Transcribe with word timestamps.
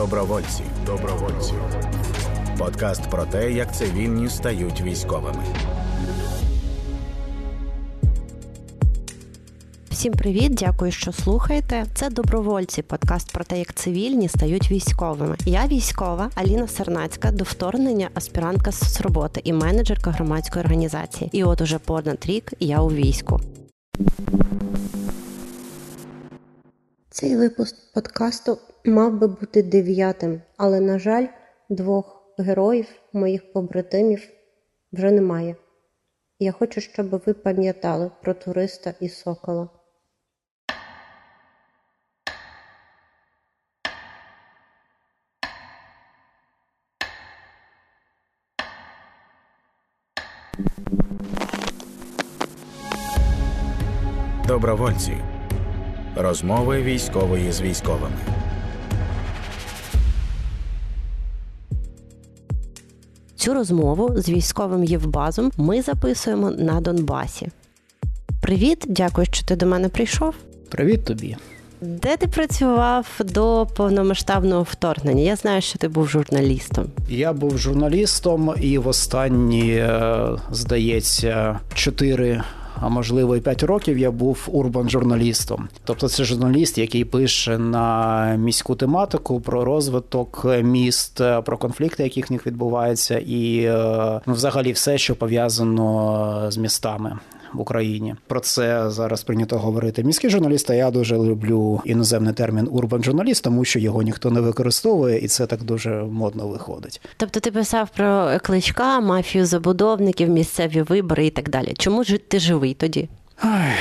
Добровольці. 0.00 0.62
Добровольці. 0.86 1.52
Подкаст 2.58 3.10
про 3.10 3.24
те, 3.24 3.52
як 3.52 3.76
цивільні 3.76 4.28
стають 4.28 4.80
військовими. 4.80 5.44
Всім 9.90 10.12
привіт, 10.12 10.54
дякую, 10.54 10.92
що 10.92 11.12
слухаєте. 11.12 11.86
Це 11.94 12.10
добровольці, 12.10 12.82
подкаст 12.82 13.32
про 13.32 13.44
те, 13.44 13.58
як 13.58 13.74
цивільні 13.74 14.28
стають 14.28 14.70
військовими. 14.70 15.36
Я 15.46 15.66
військова 15.66 16.30
Аліна 16.34 16.68
Сернацька, 16.68 17.30
до 17.32 17.44
вторгнення 17.44 18.10
аспірантка 18.14 18.72
з 18.72 19.00
роботи 19.00 19.40
і 19.44 19.52
менеджерка 19.52 20.10
громадської 20.10 20.64
організації. 20.64 21.30
І 21.32 21.44
от 21.44 21.60
уже 21.60 21.78
понад 21.78 22.26
рік 22.26 22.52
я 22.60 22.80
у 22.80 22.90
війську. 22.90 23.40
Цей 27.10 27.36
випуск 27.36 27.76
подкасту 27.94 28.58
мав 28.84 29.18
би 29.18 29.26
бути 29.26 29.62
дев'ятим, 29.62 30.40
але, 30.56 30.80
на 30.80 30.98
жаль, 30.98 31.26
двох 31.68 32.34
героїв, 32.38 32.86
моїх 33.12 33.52
побратимів, 33.52 34.28
вже 34.92 35.10
немає. 35.10 35.56
Я 36.38 36.52
хочу, 36.52 36.80
щоб 36.80 37.22
ви 37.26 37.34
пам'ятали 37.34 38.10
про 38.22 38.34
туриста 38.34 38.94
і 39.00 39.08
сокола. 39.08 39.68
Добровольці. 54.46 55.16
Розмови 56.16 56.82
військової 56.82 57.52
з 57.52 57.60
військовими. 57.60 58.16
Цю 63.40 63.54
розмову 63.54 64.12
з 64.16 64.28
військовим 64.28 64.84
Євбазом 64.84 65.52
ми 65.56 65.82
записуємо 65.82 66.50
на 66.50 66.80
Донбасі. 66.80 67.48
Привіт, 68.40 68.84
дякую, 68.88 69.26
що 69.30 69.46
ти 69.46 69.56
до 69.56 69.66
мене 69.66 69.88
прийшов. 69.88 70.34
Привіт 70.68 71.04
тобі. 71.04 71.36
Де 71.80 72.16
ти 72.16 72.26
працював 72.26 73.06
до 73.24 73.66
повномасштабного 73.76 74.62
вторгнення? 74.62 75.22
Я 75.22 75.36
знаю, 75.36 75.62
що 75.62 75.78
ти 75.78 75.88
був 75.88 76.08
журналістом. 76.08 76.86
Я 77.08 77.32
був 77.32 77.58
журналістом, 77.58 78.54
і 78.60 78.78
в 78.78 78.88
останні, 78.88 79.72
е, 79.72 80.28
здається, 80.50 81.60
чотири. 81.74 82.42
А 82.80 82.88
можливо, 82.88 83.36
і 83.36 83.40
5 83.40 83.62
років 83.62 83.98
я 83.98 84.10
був 84.10 84.48
урбан-журналістом. 84.52 85.68
Тобто, 85.84 86.08
це 86.08 86.24
журналіст, 86.24 86.78
який 86.78 87.04
пише 87.04 87.58
на 87.58 88.36
міську 88.36 88.74
тематику 88.74 89.40
про 89.40 89.64
розвиток 89.64 90.46
міст, 90.62 91.20
про 91.44 91.58
конфлікти, 91.58 92.02
які 92.02 92.22
в 92.22 92.32
них 92.32 92.46
відбуваються, 92.46 93.18
і 93.26 93.68
ну, 94.26 94.34
взагалі 94.34 94.72
все, 94.72 94.98
що 94.98 95.16
пов'язано 95.16 96.46
з 96.50 96.56
містами 96.56 97.18
в 97.52 97.60
Україні. 97.60 98.14
Про 98.26 98.40
це 98.40 98.90
зараз 98.90 99.22
прийнято 99.22 99.58
говорити. 99.58 100.04
Міський 100.04 100.30
журналіст, 100.30 100.70
а 100.70 100.74
я 100.74 100.90
дуже 100.90 101.16
люблю 101.16 101.80
іноземний 101.84 102.34
термін 102.34 102.68
урбан 102.70 103.04
журналіст, 103.04 103.44
тому 103.44 103.64
що 103.64 103.78
його 103.78 104.02
ніхто 104.02 104.30
не 104.30 104.40
використовує, 104.40 105.18
і 105.18 105.28
це 105.28 105.46
так 105.46 105.62
дуже 105.62 105.90
модно 105.90 106.48
виходить. 106.48 107.00
Тобто, 107.16 107.40
ти 107.40 107.50
писав 107.50 107.88
про 107.96 108.30
кличка, 108.42 109.00
мафію 109.00 109.46
забудовників, 109.46 110.28
місцеві 110.28 110.82
вибори 110.82 111.26
і 111.26 111.30
так 111.30 111.50
далі. 111.50 111.74
Чому 111.78 112.04
ж 112.04 112.18
ти 112.18 112.38
живий 112.38 112.74
тоді? 112.74 113.08
Ай. 113.40 113.72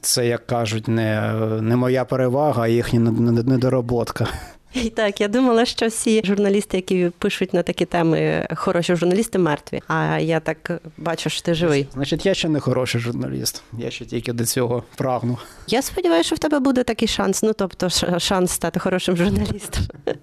Це 0.00 0.26
як 0.26 0.46
кажуть, 0.46 0.88
не 0.88 1.32
не 1.60 1.76
моя 1.76 2.04
перевага, 2.04 2.62
а 2.62 2.68
їхня 2.68 3.00
недороботка. 3.00 4.26
І 4.74 4.90
так, 4.90 5.20
я 5.20 5.28
думала, 5.28 5.64
що 5.64 5.86
всі 5.86 6.22
журналісти, 6.24 6.76
які 6.76 7.10
пишуть 7.18 7.54
на 7.54 7.62
такі 7.62 7.84
теми, 7.84 8.48
хороші 8.56 8.96
журналісти 8.96 9.38
мертві. 9.38 9.82
А 9.88 10.18
я 10.18 10.40
так 10.40 10.80
бачу, 10.98 11.30
що 11.30 11.42
ти 11.42 11.54
живий. 11.54 11.86
Значить, 11.94 12.26
я 12.26 12.34
ще 12.34 12.48
не 12.48 12.60
хороший 12.60 13.00
журналіст. 13.00 13.62
Я 13.78 13.90
ще 13.90 14.04
тільки 14.04 14.32
до 14.32 14.44
цього 14.44 14.82
прагну. 14.96 15.38
Я 15.68 15.82
сподіваюся, 15.82 16.26
що 16.26 16.36
в 16.36 16.38
тебе 16.38 16.58
буде 16.58 16.82
такий 16.84 17.08
шанс. 17.08 17.42
Ну 17.42 17.52
тобто, 17.52 17.88
шанс 18.18 18.50
стати 18.50 18.80
хорошим 18.80 19.16
журналістом. 19.16 19.84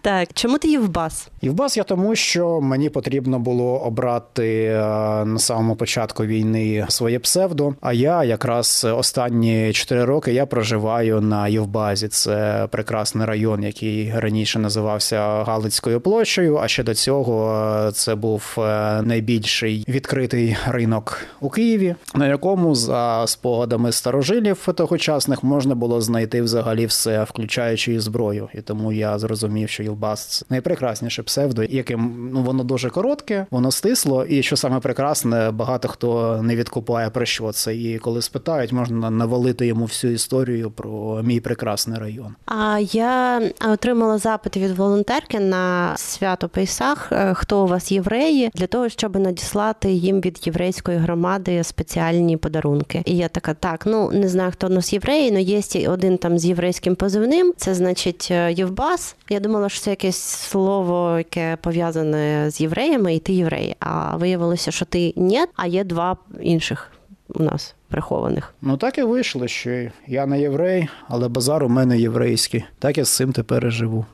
Так, 0.00 0.28
чому 0.34 0.58
ти 0.58 0.68
Євбас? 0.68 1.28
Євбас 1.42 1.76
я 1.76 1.82
тому, 1.82 2.14
що 2.14 2.60
мені 2.60 2.90
потрібно 2.90 3.38
було 3.38 3.78
обрати 3.78 4.64
е, 4.64 4.78
на 5.24 5.38
самому 5.38 5.76
початку 5.76 6.24
війни 6.24 6.86
своє 6.88 7.18
псевдо. 7.18 7.74
А 7.80 7.92
я 7.92 8.24
якраз 8.24 8.86
останні 8.96 9.72
чотири 9.72 10.04
роки 10.04 10.32
я 10.32 10.46
проживаю 10.46 11.20
на 11.20 11.48
Євбазі. 11.48 12.08
Це 12.08 12.68
прекрасний 12.70 13.26
район 13.26 13.61
який 13.62 14.12
раніше 14.14 14.58
називався 14.58 15.20
Галицькою 15.20 16.00
площею. 16.00 16.56
А 16.56 16.68
ще 16.68 16.82
до 16.82 16.94
цього 16.94 17.64
е, 17.88 17.92
це 17.92 18.14
був 18.14 18.56
е, 18.58 19.02
найбільший 19.02 19.84
відкритий 19.88 20.56
ринок 20.66 21.18
у 21.40 21.50
Києві, 21.50 21.94
на 22.14 22.26
якому 22.26 22.74
за 22.74 23.26
спогадами 23.26 23.92
старожилів 23.92 24.68
тогочасних 24.76 25.44
можна 25.44 25.74
було 25.74 26.00
знайти 26.00 26.42
взагалі 26.42 26.86
все, 26.86 27.24
включаючи 27.24 27.94
і 27.94 28.00
зброю. 28.00 28.48
І 28.54 28.60
тому 28.60 28.92
я 28.92 29.18
зрозумів, 29.18 29.68
що 29.68 29.82
Ілбас 29.82 30.26
це 30.26 30.46
найпрекрасніше 30.50 31.22
псевдо, 31.22 31.62
яким 31.62 32.30
ну 32.32 32.42
воно 32.42 32.64
дуже 32.64 32.90
коротке, 32.90 33.46
воно 33.50 33.70
стисло, 33.70 34.24
і 34.24 34.42
що 34.42 34.56
саме 34.56 34.80
прекрасне, 34.80 35.50
багато 35.50 35.88
хто 35.88 36.40
не 36.42 36.56
відкупає 36.56 37.10
про 37.10 37.24
що 37.24 37.52
це. 37.52 37.76
І 37.76 37.98
коли 37.98 38.22
спитають, 38.22 38.72
можна 38.72 39.10
навалити 39.10 39.66
йому 39.66 39.84
всю 39.84 40.12
історію 40.12 40.70
про 40.70 41.22
мій 41.22 41.40
прекрасний 41.40 41.98
район. 41.98 42.34
А 42.46 42.78
я 42.92 43.42
отримала 43.72 44.18
запит 44.18 44.56
від 44.56 44.70
волонтерки 44.70 45.40
на 45.40 45.96
свято 45.96 46.48
Пейсах. 46.48 47.08
Е, 47.12 47.34
хто 47.34 47.64
у 47.64 47.66
вас 47.66 47.92
євреї, 47.92 48.50
для 48.54 48.66
того, 48.66 48.88
щоб 48.88 49.16
надіслати 49.16 49.92
їм 49.92 50.20
від 50.20 50.46
єврейської 50.46 50.98
громади 50.98 51.64
спеціальні 51.64 52.36
подарунки. 52.36 53.02
І 53.04 53.16
я 53.16 53.28
така, 53.28 53.54
так, 53.54 53.86
ну 53.86 54.10
не 54.10 54.28
знаю, 54.28 54.52
хто 54.52 54.66
у 54.66 54.70
нас 54.70 54.92
євреї, 54.92 55.30
але 55.30 55.42
є 55.42 55.88
один 55.88 56.18
там 56.18 56.38
з 56.38 56.46
єврейським 56.46 56.96
позивним. 56.96 57.52
Це 57.56 57.74
значить 57.74 58.28
е, 58.30 58.52
Євбас. 58.52 59.16
Я 59.30 59.40
думала, 59.40 59.68
що 59.68 59.80
це 59.80 59.90
якесь 59.90 60.16
слово, 60.16 61.18
яке 61.18 61.58
пов'язане 61.60 62.50
з 62.50 62.60
євреями, 62.60 63.14
і 63.14 63.18
ти 63.18 63.32
єврей. 63.32 63.76
А 63.80 64.16
виявилося, 64.16 64.70
що 64.70 64.84
ти 64.84 65.12
ні, 65.16 65.40
а 65.56 65.66
є 65.66 65.84
два 65.84 66.16
інших 66.40 66.92
у 67.28 67.42
нас 67.42 67.74
прихованих. 67.88 68.54
Ну 68.62 68.76
так 68.76 68.98
і 68.98 69.02
вийшло, 69.02 69.48
що 69.48 69.70
я 70.06 70.26
не 70.26 70.40
єврей, 70.40 70.88
але 71.08 71.28
базар 71.28 71.64
у 71.64 71.68
мене 71.68 71.98
єврейський. 71.98 72.64
Так 72.78 72.98
я 72.98 73.04
з 73.04 73.16
цим 73.16 73.32
тепер 73.32 73.66
і 73.66 73.70
живу. 73.70 74.06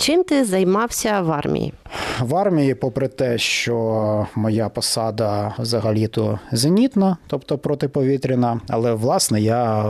Чим 0.00 0.24
ти 0.24 0.44
займався 0.44 1.20
в 1.20 1.32
армії? 1.32 1.72
В 2.20 2.36
армії, 2.36 2.74
попри 2.74 3.08
те, 3.08 3.38
що 3.38 4.26
моя 4.34 4.68
посада 4.68 5.54
взагалі-то 5.58 6.38
зенітна, 6.52 7.16
тобто 7.26 7.58
протиповітряна, 7.58 8.60
але 8.68 8.92
власне 8.92 9.40
я 9.40 9.84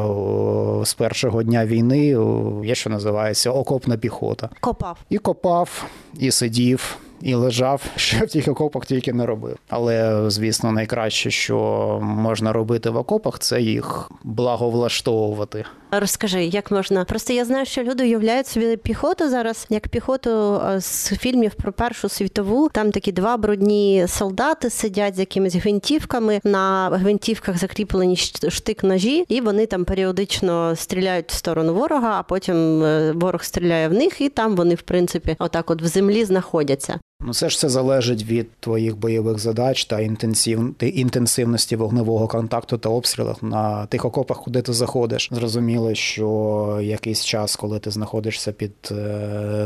з 0.85 0.95
першого 0.95 1.43
дня 1.43 1.67
війни 1.67 2.17
є, 2.65 2.75
що 2.75 2.91
називається 2.91 3.51
окопна 3.51 3.97
піхота. 3.97 4.49
Копав 4.61 4.99
і 5.11 5.19
копав, 5.19 5.85
і 6.19 6.31
сидів 6.31 6.99
і 7.23 7.35
лежав, 7.35 7.83
що 7.97 8.25
в 8.25 8.31
тих 8.31 8.49
окопах 8.49 8.87
тільки 8.87 9.13
не 9.13 9.27
робив. 9.27 9.57
Але 9.69 10.25
звісно, 10.31 10.73
найкраще, 10.73 11.31
що 11.31 11.59
можна 12.03 12.53
робити 12.53 12.91
в 12.91 12.97
окопах, 12.97 13.39
це 13.39 13.61
їх 13.61 14.11
благовлаштовувати. 14.25 15.65
Розкажи, 15.91 16.45
як 16.45 16.71
можна 16.71 17.05
просто 17.05 17.33
я 17.33 17.45
знаю, 17.45 17.67
що 17.67 17.83
люди 17.83 18.05
уявляють 18.05 18.47
собі 18.47 18.77
піхоту 18.77 19.29
зараз, 19.29 19.67
як 19.71 19.89
піхоту 19.89 20.61
з 20.79 21.17
фільмів 21.17 21.55
про 21.55 21.73
Першу 21.73 22.09
світову. 22.09 22.69
Там 22.69 22.93
такі 22.93 23.13
два 23.13 23.37
брудні 23.37 24.05
солдати 24.09 24.71
сидять 24.71 25.17
з 25.17 25.19
якимись 25.19 25.55
гвинтівками. 25.55 26.41
На 26.45 26.91
гвинтівках 26.93 27.59
закріплені 27.59 28.17
штик 28.49 28.85
ножі, 28.85 29.25
і 29.29 29.41
вони 29.41 29.67
там 29.67 29.85
періодично 29.85 30.77
стріляють 30.77 31.31
в 31.31 31.35
сторону 31.35 31.75
ворога, 31.75 32.17
а 32.19 32.23
потім 32.23 32.83
е, 32.83 33.13
ворог 33.13 33.43
стріляє 33.43 33.89
в 33.89 33.93
них, 33.93 34.21
і 34.21 34.29
там 34.29 34.57
вони, 34.57 34.75
в 34.75 34.83
принципі, 34.83 35.37
отак, 35.39 35.71
от 35.71 35.83
в 35.83 35.87
землі 35.87 36.25
знаходяться. 36.25 37.01
Ну, 37.21 37.35
це 37.35 37.49
ж 37.49 37.57
все 37.57 37.69
залежить 37.69 38.25
від 38.25 38.51
твоїх 38.61 38.97
бойових 38.97 39.39
задач 39.39 39.85
та 39.85 40.01
інтенсив... 40.01 40.75
інтенсивності 40.81 41.77
вогневого 41.77 42.29
контакту 42.29 42.79
та 42.79 42.89
обстрілів 42.89 43.37
на 43.43 43.87
тих 43.87 44.05
окопах, 44.05 44.43
куди 44.43 44.63
ти 44.63 44.73
заходиш. 44.73 45.29
Зрозуміло, 45.33 45.95
що 45.95 46.79
якийсь 46.83 47.25
час, 47.25 47.57
коли 47.57 47.79
ти 47.79 47.91
знаходишся 47.91 48.53
під 48.53 48.73
е, 48.91 48.95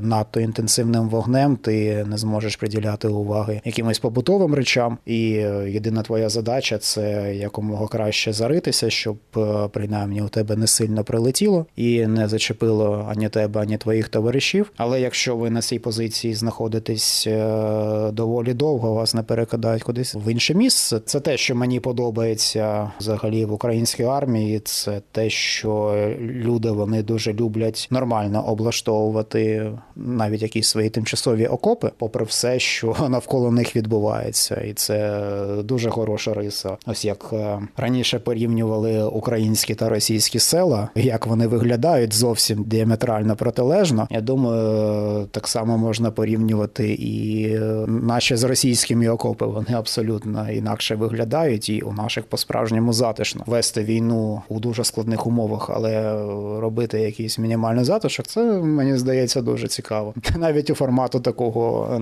надто 0.03 0.41
інтенсивним 0.41 1.09
вогнем, 1.09 1.57
ти 1.57 2.05
не 2.05 2.19
зможеш 2.19 2.57
приділяти 2.57 3.09
уваги 3.09 3.61
якимось 3.65 3.99
побутовим 3.99 4.55
речам. 4.55 4.99
І 5.07 5.33
е, 5.33 5.71
єдина 5.71 6.03
твоя 6.03 6.29
задача 6.29 6.79
це 6.79 7.35
якомога 7.37 7.87
краще 7.87 8.33
заритися, 8.33 8.91
щоб 8.91 9.17
е, 9.37 9.69
принаймні 9.73 10.23
у 10.23 10.29
тебе 10.29 10.57
не 10.57 10.67
сильно 10.67 11.05
прилетіло 11.05 11.67
і 11.77 12.07
не 12.07 12.29
зачепило 12.29 13.07
ані 13.11 13.29
тебе, 13.29 13.61
ані 13.61 13.79
твоїх 13.79 14.09
товаришів. 14.09 14.73
Але 14.77 15.01
якщо 15.01 15.37
ви 15.37 15.51
на 15.51 15.63
цій 15.63 15.79
позиції 15.79 16.35
знаходитесь 16.35 17.29
доволі 18.13 18.55
довго, 18.55 18.95
вас 18.95 19.15
не 19.15 19.23
перекидають 19.23 19.83
кудись 19.83 20.15
в 20.15 20.33
інше 20.33 20.55
місце. 20.55 21.01
Це 21.05 21.21
те, 21.21 21.37
що 21.37 21.55
мені 21.55 21.81
подобається 21.81 22.91
взагалі 23.01 23.45
в 23.45 23.53
українській 23.53 24.05
армії. 24.05 24.61
Це 24.61 25.01
те, 25.13 25.31
що 25.31 25.95
люди 26.21 26.71
вони 26.71 27.03
дуже 27.03 27.33
люблять 27.33 27.89
нормально 27.91 28.45
облаштовувати 28.47 29.73
навіть 29.97 30.43
якісь 30.43 30.69
свої 30.69 30.91
тимчасові 30.91 31.47
окопи, 31.47 31.91
попри 31.99 32.25
все, 32.25 32.59
що 32.59 32.97
навколо 33.09 33.51
них 33.51 33.77
відбувається, 33.77 34.55
і 34.55 34.73
це 34.73 35.23
дуже 35.65 35.91
хороша 35.91 36.35
риса. 36.35 36.77
Ось 36.87 37.05
як 37.05 37.31
е, 37.33 37.59
раніше 37.77 38.19
порівнювали 38.19 39.05
українські 39.05 39.75
та 39.75 39.89
російські 39.89 40.39
села, 40.39 40.89
як 40.95 41.27
вони 41.27 41.47
виглядають 41.47 42.13
зовсім 42.13 42.65
діаметрально 42.65 43.37
протилежно. 43.37 44.09
Я 44.11 44.21
думаю, 44.21 45.27
так 45.31 45.49
само 45.49 45.79
можна 45.79 46.11
порівнювати 46.11 46.93
і 46.93 47.32
наші 47.87 48.37
з 48.37 48.45
російськими 48.45 49.09
окопи. 49.09 49.47
Вони 49.47 49.73
абсолютно 49.75 50.51
інакше 50.51 50.95
виглядають, 50.95 51.69
і 51.69 51.81
у 51.81 51.93
наших 51.93 52.25
по 52.25 52.37
справжньому 52.37 52.93
затишно 52.93 53.43
вести 53.47 53.85
війну 53.85 54.43
у 54.49 54.61
дуже 54.61 54.85
складних 54.85 55.27
умовах, 55.27 55.71
але 55.75 56.13
робити 56.61 57.01
якийсь 57.01 57.39
мінімальний 57.39 57.85
затишок, 57.85 58.27
це 58.27 58.43
мені 58.53 58.97
здається 58.97 59.43
дуже 59.43 59.69
цікаво. 59.69 60.15
Навіть 60.37 60.71
у 60.71 60.75
формату 60.75 61.21
такого 61.21 61.89
е, 61.95 62.01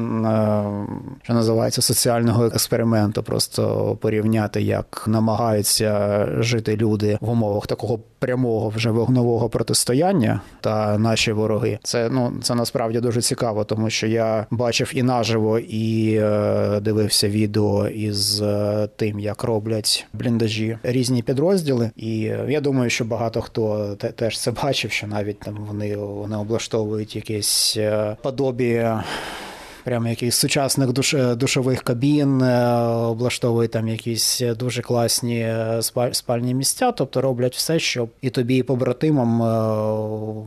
що 1.23 1.35
називається 1.35 1.83
соціального 1.83 2.47
експерименту, 2.47 3.23
просто 3.23 3.97
порівняти, 4.01 4.63
як 4.63 5.05
намагаються 5.07 6.27
жити 6.39 6.77
люди 6.77 7.19
в 7.21 7.31
умовах 7.31 7.67
такого 7.67 7.99
прямого 8.19 8.69
вже 8.69 8.91
вогнового 8.91 9.49
протистояння 9.49 10.41
та 10.61 10.99
наші 10.99 11.33
вороги. 11.33 11.79
Це 11.83 12.09
ну 12.11 12.33
це 12.43 12.55
насправді 12.55 13.01
дуже 13.01 13.23
цікаво, 13.23 13.65
тому 13.65 13.91
що 13.91 14.07
я 14.07 14.47
бачив 14.51 14.91
і 14.95 15.03
наживо, 15.21 15.59
і 15.59 16.15
е, 16.15 16.81
дивився 16.81 17.29
відео 17.29 17.89
із 17.89 18.43
е, 18.43 18.89
тим, 18.97 19.21
як 19.21 19.45
роблять 19.45 20.07
бліндажі 20.13 20.79
різні 20.83 21.23
підрозділи. 21.23 21.91
І 21.97 22.17
я 22.49 22.61
думаю, 22.61 22.91
що 22.91 23.05
багато 23.05 23.41
хто 23.41 23.95
те, 23.99 24.09
теж 24.09 24.39
це 24.39 24.51
бачив, 24.51 24.91
що 24.91 25.07
навіть 25.07 25.39
там 25.39 25.59
вони, 25.69 25.97
вони 25.97 26.37
облаштовують 26.37 27.17
якесь 27.17 27.75
е, 27.77 28.17
подобі 28.23 28.87
прямо 29.85 30.09
якихось 30.09 30.35
сучасних 30.35 30.93
душ, 30.93 31.15
душових 31.37 31.83
кабін, 31.83 32.43
е, 32.43 32.75
облаштовують 32.85 33.71
там 33.71 33.89
якісь 33.89 34.43
дуже 34.59 34.83
класні 34.83 35.41
е, 35.41 35.81
спальні 36.13 36.55
місця, 36.55 36.93
тобто 36.93 37.21
роблять 37.21 37.57
все, 37.57 37.79
щоб 37.79 38.11
і 38.21 38.31
тобі, 38.31 38.57
і 38.57 38.63
побратимам 38.63 39.43
е, 39.43 40.47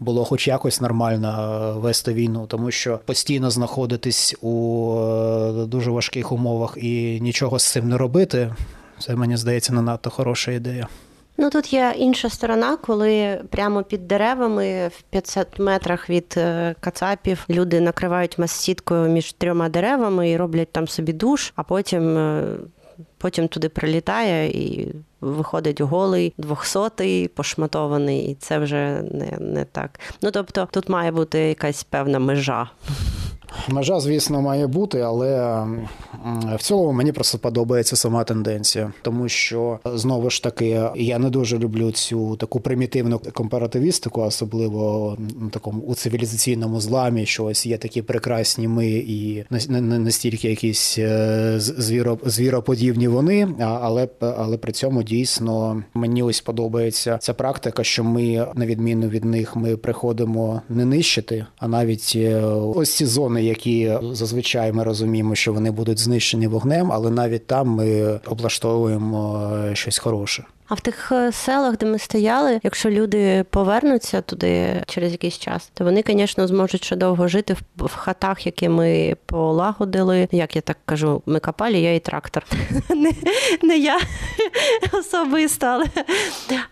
було 0.00 0.24
хоч 0.24 0.48
якось 0.48 0.80
нормально 0.80 1.74
вести 1.80 2.12
війну, 2.12 2.46
тому 2.46 2.70
що 2.70 3.00
постійно 3.04 3.50
знаходитись 3.50 4.34
у 4.42 4.54
дуже 5.66 5.90
важких 5.90 6.32
умовах 6.32 6.76
і 6.76 7.20
нічого 7.20 7.58
з 7.58 7.72
цим 7.72 7.88
не 7.88 7.98
робити, 7.98 8.54
це 8.98 9.16
мені 9.16 9.36
здається 9.36 9.72
не 9.72 9.82
надто 9.82 10.10
хороша 10.10 10.52
ідея. 10.52 10.88
Ну 11.40 11.50
тут 11.50 11.72
є 11.72 11.94
інша 11.96 12.30
сторона, 12.30 12.76
коли 12.76 13.40
прямо 13.50 13.82
під 13.82 14.08
деревами 14.08 14.88
в 14.88 15.02
500 15.02 15.58
метрах 15.58 16.10
від 16.10 16.34
е, 16.36 16.74
кацапів 16.80 17.44
люди 17.50 17.80
накривають 17.80 18.38
мас-сіткою 18.38 19.10
між 19.10 19.32
трьома 19.32 19.68
деревами 19.68 20.30
і 20.30 20.36
роблять 20.36 20.72
там 20.72 20.88
собі 20.88 21.12
душ, 21.12 21.52
а 21.56 21.62
потім. 21.62 22.18
Е, 22.18 22.44
потім 23.18 23.48
туди 23.48 23.68
прилітає 23.68 24.50
і 24.50 24.94
виходить 25.20 25.80
голий, 25.80 26.34
двохсотий, 26.38 27.28
пошматований, 27.28 28.30
і 28.30 28.34
це 28.34 28.58
вже 28.58 29.02
не 29.02 29.36
не 29.40 29.64
так. 29.64 30.00
Ну 30.22 30.30
тобто 30.30 30.68
тут 30.70 30.88
має 30.88 31.10
бути 31.10 31.38
якась 31.38 31.84
певна 31.84 32.18
межа. 32.18 32.70
Межа, 33.68 34.00
звісно, 34.00 34.42
має 34.42 34.66
бути, 34.66 35.00
але 35.00 35.62
в 36.58 36.62
цілому 36.62 36.92
мені 36.92 37.12
просто 37.12 37.38
подобається 37.38 37.96
сама 37.96 38.24
тенденція, 38.24 38.92
тому 39.02 39.28
що 39.28 39.78
знову 39.84 40.30
ж 40.30 40.42
таки 40.42 40.82
я 40.96 41.18
не 41.18 41.30
дуже 41.30 41.58
люблю 41.58 41.92
цю 41.92 42.36
таку 42.36 42.60
примітивну 42.60 43.20
компаративістику, 43.32 44.20
особливо 44.20 45.16
на 45.40 45.48
такому 45.48 45.80
у 45.80 45.94
цивілізаційному 45.94 46.80
зламі, 46.80 47.26
що 47.26 47.44
ось 47.44 47.66
є 47.66 47.78
такі 47.78 48.02
прекрасні 48.02 48.68
ми 48.68 48.88
і 48.88 49.44
не 49.68 49.98
настільки 49.98 50.48
якісь 50.48 50.98
е, 50.98 51.54
звіро, 51.58 52.18
звіроподібні 52.24 53.08
вони, 53.08 53.48
але 53.60 54.08
але 54.20 54.56
при 54.56 54.72
цьому 54.72 55.02
дійсно 55.02 55.82
мені 55.94 56.22
ось 56.22 56.40
подобається 56.40 57.18
ця 57.18 57.34
практика, 57.34 57.84
що 57.84 58.04
ми 58.04 58.46
на 58.54 58.66
відміну 58.66 59.08
від 59.08 59.24
них 59.24 59.56
ми 59.56 59.76
приходимо 59.76 60.62
не 60.68 60.84
нищити, 60.84 61.46
а 61.58 61.68
навіть 61.68 62.12
е, 62.16 62.40
ось 62.74 62.96
ці 62.96 63.06
зони, 63.06 63.39
які 63.40 63.92
зазвичай 64.12 64.72
ми 64.72 64.84
розуміємо, 64.84 65.34
що 65.34 65.52
вони 65.52 65.70
будуть 65.70 65.98
знищені 65.98 66.46
вогнем, 66.46 66.92
але 66.92 67.10
навіть 67.10 67.46
там 67.46 67.68
ми 67.68 68.20
облаштовуємо 68.26 69.50
е, 69.70 69.74
щось 69.74 69.98
хороше. 69.98 70.44
А 70.70 70.74
в 70.74 70.80
тих 70.80 71.12
е, 71.12 71.32
селах, 71.32 71.76
де 71.76 71.86
ми 71.86 71.98
стояли, 71.98 72.60
якщо 72.62 72.90
люди 72.90 73.44
повернуться 73.50 74.20
туди 74.20 74.82
через 74.86 75.12
якийсь 75.12 75.38
час, 75.38 75.70
то 75.74 75.84
вони, 75.84 76.04
звісно, 76.06 76.46
зможуть 76.46 76.84
ще 76.84 76.96
довго 76.96 77.28
жити 77.28 77.56
в 77.76 77.96
хатах, 77.96 78.46
які 78.46 78.68
ми 78.68 79.16
полагодили. 79.26 80.28
Як 80.32 80.56
я 80.56 80.62
так 80.62 80.76
кажу, 80.84 81.22
ми 81.26 81.40
копали, 81.40 81.78
я 81.78 81.94
і 81.94 81.98
трактор. 81.98 82.44
Не 82.90 83.12
не 83.62 83.78
я 83.78 83.98
особисто, 84.98 85.66
але 85.66 85.84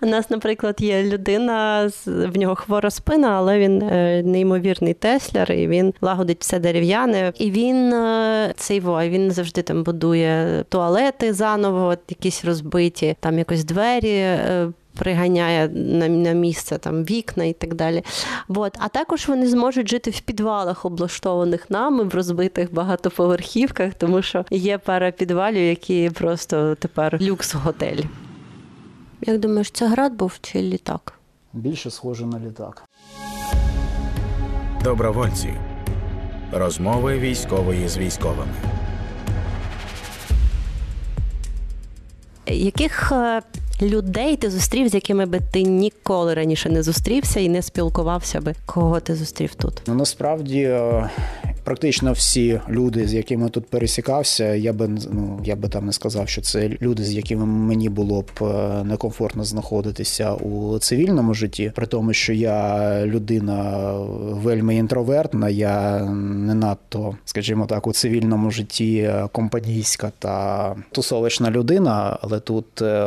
у 0.00 0.06
нас, 0.06 0.30
наприклад, 0.30 0.76
є 0.78 1.02
людина, 1.02 1.90
в 2.06 2.38
нього 2.38 2.54
хвора 2.54 2.90
спина, 2.90 3.28
але 3.28 3.58
він 3.58 3.82
е, 3.82 4.22
неймовірний 4.22 4.94
тесляр, 4.94 5.52
і 5.52 5.68
він 5.68 5.94
лагодить 6.00 6.40
все 6.40 6.58
дерев'яне. 6.58 7.32
І 7.38 7.50
він 7.50 7.92
е, 7.92 8.52
цей 8.56 8.80
вой, 8.80 9.08
він 9.08 9.30
завжди 9.30 9.62
там 9.62 9.82
будує 9.82 10.64
туалети 10.68 11.32
заново, 11.32 11.94
якісь 12.08 12.44
розбиті, 12.44 13.16
там 13.20 13.38
якось 13.38 13.64
двері 13.64 13.88
двері. 13.88 14.19
Е, 14.19 14.73
приганяє 14.99 15.69
на 15.69 16.08
на 16.08 16.32
місце 16.32 16.79
там 16.79 17.05
вікна 17.05 17.44
і 17.44 17.52
так 17.52 17.75
далі. 17.75 18.02
От. 18.49 18.76
А 18.79 18.88
також 18.88 19.29
вони 19.29 19.49
зможуть 19.49 19.88
жити 19.88 20.11
в 20.11 20.20
підвалах, 20.20 20.85
облаштованих 20.85 21.70
нами, 21.70 22.05
в 22.05 22.14
розбитих 22.14 22.75
багатоповерхівках, 22.75 23.94
тому 23.94 24.23
що 24.23 24.44
є 24.50 24.79
пара 24.79 25.11
підвалів, 25.11 25.62
які 25.62 26.11
просто 26.14 26.75
тепер 26.75 27.19
люкс-готель. 27.20 28.05
Як 29.20 29.38
думаєш, 29.38 29.70
це 29.70 29.87
град 29.88 30.12
був 30.12 30.38
чи 30.40 30.62
літак? 30.62 31.14
Більше 31.52 31.90
схоже 31.90 32.26
на 32.26 32.40
літак. 32.40 32.85
Добровольці. 34.85 35.55
Розмови 36.52 37.19
військової 37.19 37.88
з 37.88 37.99
військовими. 37.99 38.52
Яких 42.46 43.12
е, 43.12 43.43
людей 43.82 44.37
ти 44.37 44.50
зустрів, 44.50 44.88
з 44.88 44.94
якими 44.94 45.26
би 45.26 45.40
ти 45.52 45.62
ніколи 45.62 46.35
раніше 46.35 46.68
не 46.70 46.82
зустрівся 46.82 47.40
і 47.40 47.49
не 47.49 47.62
спілкувався 47.62 48.40
би? 48.40 48.54
Кого 48.66 49.00
ти 49.00 49.14
зустрів 49.14 49.54
тут? 49.54 49.82
Ну 49.87 49.94
насправді 49.94 50.61
е, 50.61 51.11
практично 51.68 52.12
всі 52.12 52.60
люди, 52.68 53.08
з 53.08 53.14
якими 53.14 53.48
тут 53.48 53.66
пересікався, 53.66 54.54
я 54.54 54.72
би 54.72 54.88
ну 54.88 55.40
я 55.44 55.56
би 55.56 55.68
там 55.68 55.87
не 55.87 55.92
сказав, 55.92 56.28
що 56.28 56.42
це 56.42 56.68
люди, 56.82 57.04
з 57.04 57.14
якими 57.14 57.46
мені 57.46 57.88
було 57.88 58.22
б 58.22 58.44
е, 58.44 58.84
некомфортно 58.84 59.44
знаходитися 59.44 60.34
у 60.34 60.78
цивільному 60.78 61.34
житті, 61.34 61.72
при 61.75 61.87
тому, 61.87 62.12
що 62.12 62.32
я 62.32 62.90
людина 63.06 63.92
вельми 64.18 64.76
інтровертна, 64.76 65.48
я 65.48 66.04
не 66.14 66.54
надто, 66.54 67.16
скажімо 67.25 67.66
так, 67.66 67.87
у 67.87 67.92
цивільному 67.92 68.50
житті 68.50 69.10
компанійська 69.32 70.12
та 70.18 70.76
тусовична 70.92 71.50
людина, 71.50 72.18
але 72.22 72.40
тут 72.40 72.82
е, 72.82 73.06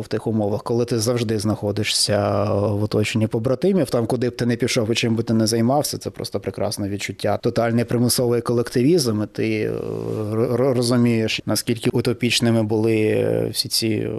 в 0.00 0.04
тих 0.08 0.26
умовах, 0.26 0.62
коли 0.62 0.84
ти 0.84 0.98
завжди 0.98 1.38
знаходишся 1.38 2.44
в 2.54 2.82
оточенні 2.82 3.26
побратимів, 3.26 3.90
там 3.90 4.06
куди 4.06 4.30
б 4.30 4.36
ти 4.36 4.46
не 4.46 4.56
пішов 4.56 4.90
і 4.90 4.94
чим 4.94 5.16
би 5.16 5.22
ти 5.22 5.34
не 5.34 5.46
займався, 5.46 5.98
це 5.98 6.10
просто 6.10 6.40
прекрасне 6.40 6.88
відчуття. 6.88 7.38
Тоталь 7.42 7.67
тотальний 7.68 7.84
примусовий 7.84 8.40
колективізм, 8.40 9.22
і 9.22 9.26
ти 9.26 9.60
е, 9.60 9.72
розумієш, 10.56 11.40
наскільки 11.46 11.90
утопічними 11.90 12.62
були 12.62 13.50
всі 13.52 13.68
ці 13.68 13.88
е, 13.88 14.10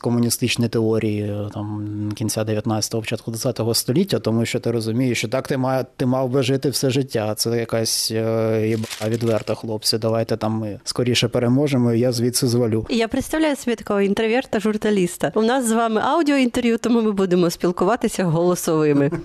комуністичні 0.00 0.68
теорії 0.68 1.22
е, 1.22 1.48
там 1.54 2.12
кінця 2.14 2.44
19-го, 2.44 3.00
початку 3.00 3.30
20-го 3.30 3.74
століття, 3.74 4.18
тому 4.18 4.44
що 4.44 4.60
ти 4.60 4.70
розумієш, 4.70 5.18
що 5.18 5.28
так 5.28 5.48
ти 5.48 5.56
мав, 5.56 5.86
ти 5.96 6.06
мав 6.06 6.28
би 6.28 6.42
жити 6.42 6.70
все 6.70 6.90
життя. 6.90 7.34
Це 7.34 7.58
якась 7.58 8.10
єба 8.10 8.84
відверта, 9.08 9.54
хлопці. 9.54 9.98
Давайте 9.98 10.36
там 10.36 10.52
ми 10.52 10.80
скоріше 10.84 11.28
переможемо. 11.28 11.92
і 11.92 12.00
Я 12.00 12.12
звідси 12.12 12.46
звалю. 12.46 12.86
Я 12.90 13.08
представляю 13.08 13.56
собі 13.56 13.76
такого 13.76 14.00
інтроверта, 14.00 14.60
журналіста. 14.60 15.32
У 15.34 15.42
нас 15.42 15.64
з 15.64 15.72
вами 15.72 16.00
аудіоінтерв'ю, 16.04 16.78
тому 16.78 17.02
ми 17.02 17.12
будемо 17.12 17.50
спілкуватися 17.50 18.24
голосовими. 18.24 19.10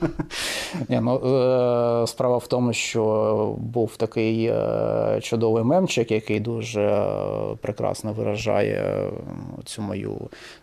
Ну, 0.89 2.07
справа 2.07 2.37
в 2.37 2.47
тому, 2.47 2.73
що 2.73 3.03
був 3.73 3.97
такий 3.97 4.45
е, 4.45 5.19
чудовий 5.21 5.63
мемчик, 5.63 6.11
який 6.11 6.39
дуже 6.39 6.81
е, 6.81 7.55
прекрасно 7.61 8.13
виражає 8.13 9.09
цю 9.65 9.81
мою 9.81 10.17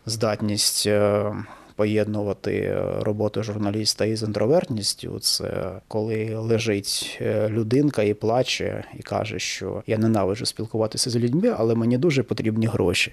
здатність. 0.07 0.87
Е, 0.87 1.33
поєднувати 1.81 2.83
роботу 3.01 3.43
журналіста 3.43 4.05
із 4.05 4.23
інтровертністю. 4.23 5.19
Це 5.19 5.71
коли 5.89 6.35
лежить 6.35 7.19
е, 7.21 7.49
людинка 7.49 8.03
і 8.03 8.15
плаче, 8.15 8.85
і 8.99 9.03
каже, 9.03 9.39
що 9.39 9.83
я 9.87 9.99
ненавиджу 9.99 10.47
спілкуватися 10.47 11.11
з 11.11 11.17
людьми, 11.17 11.55
але 11.59 11.75
мені 11.75 11.99
дуже 11.99 12.23
потрібні 12.23 12.67
гроші. 12.67 13.13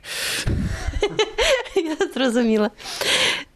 Я 1.75 1.97
зрозуміла. 2.13 2.71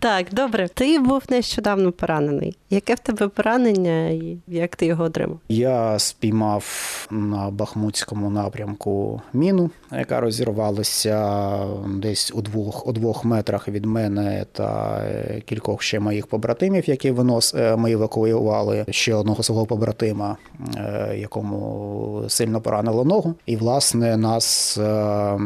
Так, 0.01 0.27
добре. 0.31 0.67
Ти 0.67 0.99
був 0.99 1.23
нещодавно 1.29 1.91
поранений. 1.91 2.57
Яке 2.69 2.95
в 2.95 2.99
тебе 2.99 3.27
поранення 3.27 4.09
і 4.09 4.37
як 4.47 4.75
ти 4.75 4.85
його 4.85 5.03
отримав? 5.03 5.39
Я 5.49 5.99
спіймав 5.99 6.65
на 7.11 7.49
Бахмутському 7.49 8.29
напрямку 8.29 9.21
міну, 9.33 9.69
яка 9.91 10.19
розірвалася 10.19 11.57
десь 11.87 12.31
у 12.35 12.41
двох 12.41 12.87
у 12.87 12.91
двох 12.91 13.25
метрах 13.25 13.67
від 13.67 13.85
мене 13.85 14.45
та 14.51 15.01
кількох 15.45 15.81
ще 15.81 15.99
моїх 15.99 16.27
побратимів, 16.27 16.89
які 16.89 17.11
винос 17.11 17.55
е, 17.55 17.75
ми 17.75 17.91
евакуювали 17.91 18.85
ще 18.89 19.15
одного 19.15 19.43
свого 19.43 19.65
побратима, 19.65 20.37
е, 20.77 21.15
якому 21.17 22.23
сильно 22.27 22.61
поранило 22.61 23.05
ногу. 23.05 23.35
І 23.45 23.55
власне 23.55 24.17
нас 24.17 24.77
е, 24.77 25.39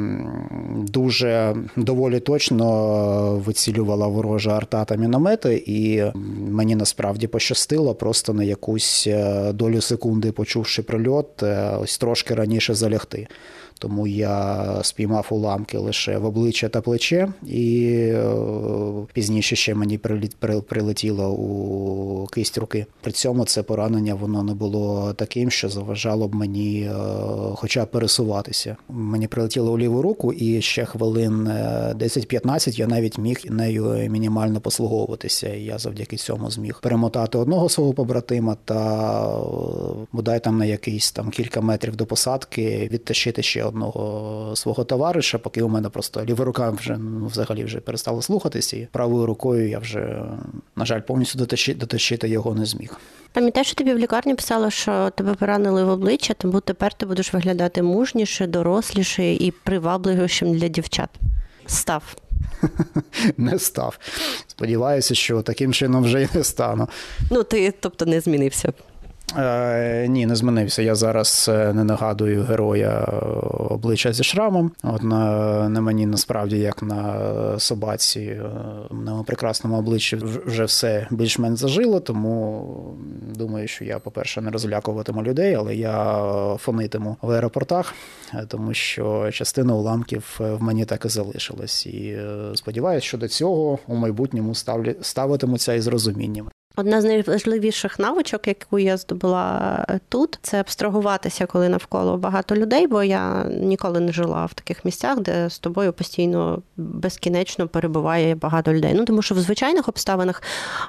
дуже 0.78 1.56
доволі 1.76 2.20
точно 2.20 3.42
вицілювала 3.46 4.08
ворожа 4.08 4.45
ворожа 4.46 4.58
арта 4.58 4.86
та 4.86 4.96
міномети, 4.96 5.64
і 5.66 6.04
мені 6.52 6.76
насправді 6.76 7.28
пощастило 7.28 7.96
просто 7.96 8.34
на 8.34 8.44
якусь 8.44 9.08
е, 9.08 9.52
долю 9.54 9.82
секунди, 9.82 10.32
почувши 10.32 10.84
прильот, 10.84 11.44
е, 11.44 11.78
ось 11.82 11.98
трошки 11.98 12.36
раніше 12.36 12.74
залягти 12.74 13.28
тому 13.80 14.08
я 14.08 14.66
спіймав 14.84 15.28
уламки 15.30 15.78
лише 15.78 16.18
в 16.18 16.26
обличчя 16.26 16.70
та 16.70 16.82
плече, 16.82 17.28
і 17.48 17.88
е, 17.88 18.34
пізніше 19.14 19.56
ще 19.56 19.76
мені 19.76 19.98
прилетіло 20.68 21.32
у 21.32 22.28
кисть 22.28 22.58
руки. 22.58 22.86
При 23.02 23.12
цьому 23.12 23.46
це 23.46 23.64
поранення 23.64 24.16
воно 24.16 24.44
не 24.44 24.54
було 24.54 25.14
таким, 25.14 25.52
що 25.52 25.70
заважало 25.70 26.28
б 26.28 26.36
мені, 26.36 26.82
е, 26.82 26.94
хоча 27.56 27.86
б 27.86 27.92
пересуватися. 27.92 28.78
Мені 28.90 29.28
прилетіло 29.28 29.74
у 29.74 29.78
ліву 29.78 30.02
руку, 30.02 30.34
і 30.34 30.62
ще 30.62 30.86
хвилин 30.86 31.48
10-15 31.48 32.70
е, 32.70 32.74
я 32.76 32.88
навіть 32.88 33.18
міг 33.18 33.38
нею 33.50 34.10
мінімально 34.10 34.60
послуговуватися. 34.60 35.54
І 35.54 35.64
Я 35.64 35.78
завдяки 35.78 36.18
цьому 36.18 36.52
зміг 36.52 36.80
перемотати 36.82 37.38
одного 37.38 37.70
свого 37.70 37.94
побратима 37.94 38.58
та 38.66 39.40
бодай 40.12 40.40
там 40.40 40.58
на 40.58 40.66
якийсь 40.66 41.12
там 41.12 41.30
кілька 41.30 41.62
метрів 41.62 41.96
до 41.96 42.06
посадки 42.06 42.90
відтащити 42.92 43.44
ще 43.44 43.65
одного 43.66 44.56
свого 44.56 44.84
товариша, 44.84 45.38
поки 45.38 45.62
у 45.62 45.70
мене 45.70 45.90
просто 45.90 46.26
ліва 46.26 46.46
рука 46.46 46.70
вже 46.70 46.98
ну, 46.98 47.28
взагалі 47.28 47.64
вже 47.64 47.80
перестала 47.80 48.22
слухатись, 48.22 48.74
і 48.74 48.88
правою 48.92 49.26
рукою 49.26 49.70
я 49.70 49.80
вже, 49.80 50.24
на 50.76 50.86
жаль, 50.86 51.02
повністю 51.02 51.40
дотащити, 51.40 51.80
дотащити 51.80 52.30
його 52.30 52.56
не 52.56 52.66
зміг. 52.66 53.00
Пам'ятаєш, 53.34 53.68
що 53.68 53.76
тобі 53.76 53.94
в 53.94 53.98
лікарні 53.98 54.36
писало, 54.36 54.70
що 54.70 55.10
тебе 55.16 55.34
поранили 55.34 55.84
в 55.84 55.90
обличчя, 55.90 56.34
тому 56.34 56.60
тепер 56.60 56.94
ти 56.94 57.06
будеш 57.06 57.34
виглядати 57.34 57.82
мужніше, 57.82 58.48
доросліше 58.48 59.34
і 59.34 59.52
привабливішим 59.52 60.58
для 60.58 60.68
дівчат. 60.68 61.10
Став. 61.66 62.16
Не 63.38 63.60
став. 63.60 64.00
Сподіваюся, 64.48 65.16
що 65.16 65.42
таким 65.42 65.74
чином 65.74 66.04
вже 66.04 66.22
й 66.22 66.28
не 66.34 66.44
стану. 66.44 66.88
Ну, 67.32 67.44
ти, 67.44 67.74
тобто, 67.80 68.06
не 68.06 68.22
змінився. 68.22 68.74
Е, 69.38 70.08
Ні, 70.08 70.26
не 70.26 70.36
змінився. 70.36 70.82
Я 70.82 70.96
зараз 70.96 71.50
е, 71.54 71.74
не 71.74 71.84
нагадую 71.84 72.44
героя 72.44 73.08
е, 73.08 73.16
обличчя 73.70 74.14
зі 74.14 74.24
шрамом. 74.24 74.72
От 74.84 75.04
на, 75.04 75.70
на 75.70 75.82
мені 75.82 76.06
насправді, 76.06 76.58
як 76.58 76.84
на 76.84 77.60
собаці, 77.60 78.20
е, 78.20 78.50
на 78.92 79.24
прекрасному 79.24 79.78
обличчі 79.78 80.16
вже 80.46 80.66
все 80.66 81.08
більш-менш 81.12 81.60
зажило, 81.60 82.00
тому 82.00 82.98
думаю, 83.36 83.68
що 83.68 83.86
я, 83.86 84.00
по-перше, 84.00 84.42
не 84.42 84.52
розлякуватиму 84.52 85.24
людей, 85.24 85.56
але 85.56 85.76
я 85.76 86.24
фонитиму 86.60 87.18
в 87.22 87.32
аеропортах, 87.32 87.94
тому 88.48 88.74
що 88.74 89.32
частина 89.32 89.76
уламків 89.76 90.36
в 90.40 90.64
мені 90.64 90.86
так 90.86 91.06
і 91.06 91.10
залишилась. 91.10 91.86
І 91.86 92.18
сподіваюся, 92.56 93.08
що 93.08 93.18
до 93.18 93.28
цього 93.28 93.80
у 93.88 93.96
майбутньому 93.96 94.56
ставлю 94.56 94.96
ставитимуться 95.02 95.74
із 95.74 95.88
розумінням. 95.88 96.50
Одна 96.76 97.02
з 97.02 97.06
найважливіших 97.06 98.00
навичок, 98.00 98.48
яку 98.48 98.80
я 98.80 98.98
здобула 98.98 99.86
тут, 100.10 100.40
це 100.42 100.60
абстрагуватися, 100.60 101.46
коли 101.46 101.70
навколо 101.70 102.18
багато 102.18 102.56
людей, 102.56 102.88
бо 102.88 103.04
я 103.04 103.44
ніколи 103.44 104.00
не 104.00 104.12
жила 104.12 104.46
в 104.46 104.54
таких 104.54 104.86
місцях, 104.86 105.20
де 105.20 105.50
з 105.50 105.60
тобою 105.60 105.94
постійно 105.94 106.62
безкінечно 106.78 107.68
перебуває 107.68 108.36
багато 108.36 108.74
людей. 108.74 108.94
Ну 108.94 109.06
тому 109.06 109.22
що 109.22 109.36
в 109.36 109.40
звичайних 109.40 109.88
обставинах 109.88 110.44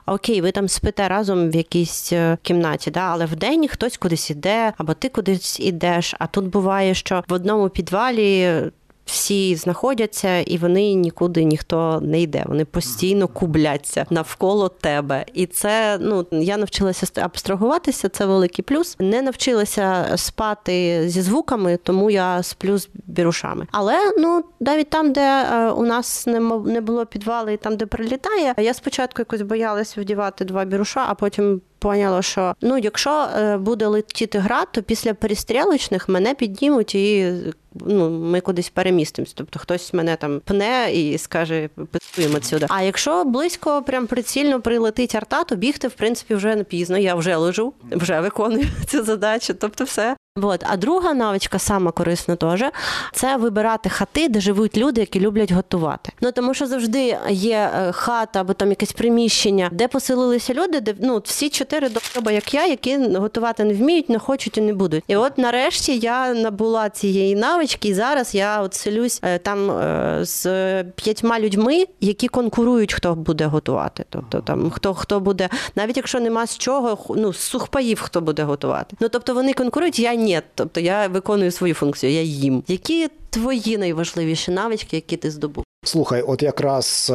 окей, 0.06 0.40
ви 0.40 0.52
там 0.52 0.68
спите 0.68 1.08
разом 1.08 1.50
в 1.50 1.56
якійсь 1.56 2.12
е, 2.12 2.38
кімнаті, 2.42 2.90
да, 2.90 3.00
але 3.00 3.26
в 3.26 3.36
день 3.36 3.68
хтось 3.68 3.96
кудись 3.96 4.30
іде, 4.30 4.72
або 4.78 4.94
ти 4.94 5.08
кудись 5.08 5.60
ідеш. 5.60 6.14
А 6.18 6.26
тут 6.26 6.44
буває, 6.44 6.94
що 6.94 7.24
в 7.28 7.32
одному 7.32 7.68
підвалі 7.68 8.62
всі 9.06 9.56
знаходяться, 9.56 10.38
і 10.38 10.58
вони 10.58 10.94
нікуди 10.94 11.44
ніхто 11.44 12.00
не 12.02 12.20
йде. 12.20 12.44
Вони 12.46 12.64
постійно 12.64 13.28
кубляться 13.28 14.06
навколо 14.10 14.68
тебе. 14.68 15.24
І 15.34 15.46
це 15.46 15.98
ну 16.00 16.26
я 16.30 16.56
навчилася 16.56 17.06
абстрагуватися, 17.22 18.08
це 18.08 18.26
великий 18.26 18.64
плюс. 18.64 18.96
Не 18.98 19.22
навчилася 19.22 20.12
спати 20.16 21.04
зі 21.08 21.22
звуками, 21.22 21.78
тому 21.82 22.10
я 22.10 22.42
сплю 22.42 22.78
з 22.78 22.88
бірушами. 23.06 23.66
Але 23.72 24.12
ну 24.18 24.44
навіть 24.60 24.90
там, 24.90 25.12
де 25.12 25.20
е, 25.20 25.70
у 25.70 25.82
нас 25.82 26.26
не 26.64 26.80
було 26.80 27.06
підвали, 27.06 27.52
і 27.52 27.56
там 27.56 27.76
де 27.76 27.86
прилітає, 27.86 28.54
я 28.58 28.74
спочатку 28.74 29.20
якось 29.20 29.42
боялася 29.42 30.00
вдівати 30.00 30.44
два 30.44 30.64
біруша, 30.64 31.04
а 31.08 31.14
потім 31.14 31.60
поняла, 31.78 32.22
що 32.22 32.54
ну, 32.60 32.78
якщо 32.78 33.10
е, 33.10 33.56
буде 33.56 33.86
летіти 33.86 34.38
град, 34.38 34.68
то 34.72 34.82
після 34.82 35.14
перестрілочних 35.14 36.08
мене 36.08 36.34
піднімуть 36.34 36.94
і 36.94 37.32
ну, 37.74 38.10
ми 38.10 38.40
кудись 38.40 38.68
перемістимось. 38.68 39.32
Тобто 39.32 39.58
хтось 39.58 39.94
мене 39.94 40.16
там 40.16 40.40
пне 40.44 40.90
і 40.92 41.18
скаже, 41.18 41.68
питуємо 41.90 42.40
сюди. 42.42 42.66
А 42.68 42.82
якщо 42.82 43.24
близько, 43.24 43.82
прям 43.82 44.06
прицільно 44.06 44.60
прилетить 44.60 45.14
арта, 45.14 45.44
то 45.44 45.56
бігти 45.56 45.88
в 45.88 45.92
принципі 45.92 46.34
вже 46.34 46.56
не 46.56 46.64
пізно. 46.64 46.98
Я 46.98 47.14
вже 47.14 47.36
лежу, 47.36 47.72
вже 47.90 48.20
виконую 48.20 48.66
цю 48.86 49.04
задачу. 49.04 49.54
Тобто, 49.54 49.84
все 49.84 50.16
От. 50.42 50.64
А 50.66 50.76
друга 50.76 51.14
навичка, 51.14 51.58
сама 51.58 51.90
корисна 51.90 52.36
теж, 52.36 52.64
це 53.12 53.36
вибирати 53.36 53.88
хати, 53.88 54.28
де 54.28 54.40
живуть 54.40 54.76
люди, 54.76 55.00
які 55.00 55.20
люблять 55.20 55.52
готувати. 55.52 56.12
Ну 56.20 56.32
тому 56.32 56.54
що 56.54 56.66
завжди 56.66 57.18
є 57.30 57.70
е, 57.74 57.92
хата 57.92 58.40
або 58.40 58.52
там 58.52 58.68
якесь 58.68 58.92
приміщення, 58.92 59.68
де 59.72 59.88
поселилися 59.88 60.54
люди, 60.54 60.80
де 60.80 60.94
ну 61.00 61.22
всі 61.24 61.48
чотири 61.48 61.88
доба, 62.14 62.32
як 62.32 62.54
я, 62.54 62.66
які 62.66 62.96
готувати 62.96 63.64
не 63.64 63.74
вміють, 63.74 64.08
не 64.08 64.18
хочуть 64.18 64.58
і 64.58 64.60
не 64.60 64.74
будуть. 64.74 65.04
І 65.08 65.16
от 65.16 65.38
нарешті 65.38 65.98
я 65.98 66.34
набула 66.34 66.90
цієї 66.90 67.34
навички, 67.34 67.88
і 67.88 67.94
зараз 67.94 68.34
я 68.34 68.62
от 68.62 68.74
селюсь 68.74 69.20
е, 69.22 69.38
там 69.38 69.70
е, 69.70 70.18
з 70.22 70.44
п'ятьма 70.84 71.40
людьми, 71.40 71.84
які 72.00 72.28
конкурують, 72.28 72.92
хто 72.92 73.14
буде 73.14 73.46
готувати. 73.46 74.04
Тобто 74.10 74.40
там 74.40 74.70
хто 74.70 74.94
хто 74.94 75.20
буде, 75.20 75.48
навіть 75.76 75.96
якщо 75.96 76.20
нема 76.20 76.46
з 76.46 76.58
чого, 76.58 77.14
ну 77.16 77.32
з 77.32 77.38
сухпаїв 77.38 78.00
хто 78.00 78.20
буде 78.20 78.42
готувати. 78.42 78.96
Ну 79.00 79.08
тобто 79.08 79.34
вони 79.34 79.52
конкурують, 79.52 79.98
я. 79.98 80.25
Тобто 80.54 80.80
я 80.80 81.08
виконую 81.08 81.50
свою 81.50 81.74
функцію, 81.74 82.12
я 82.12 82.22
їм. 82.22 82.62
Які 82.68 83.08
твої 83.30 83.78
найважливіші 83.78 84.50
навички, 84.50 84.96
які 84.96 85.16
ти 85.16 85.30
здобув? 85.30 85.65
Слухай, 85.86 86.22
от 86.22 86.42
якраз 86.42 87.12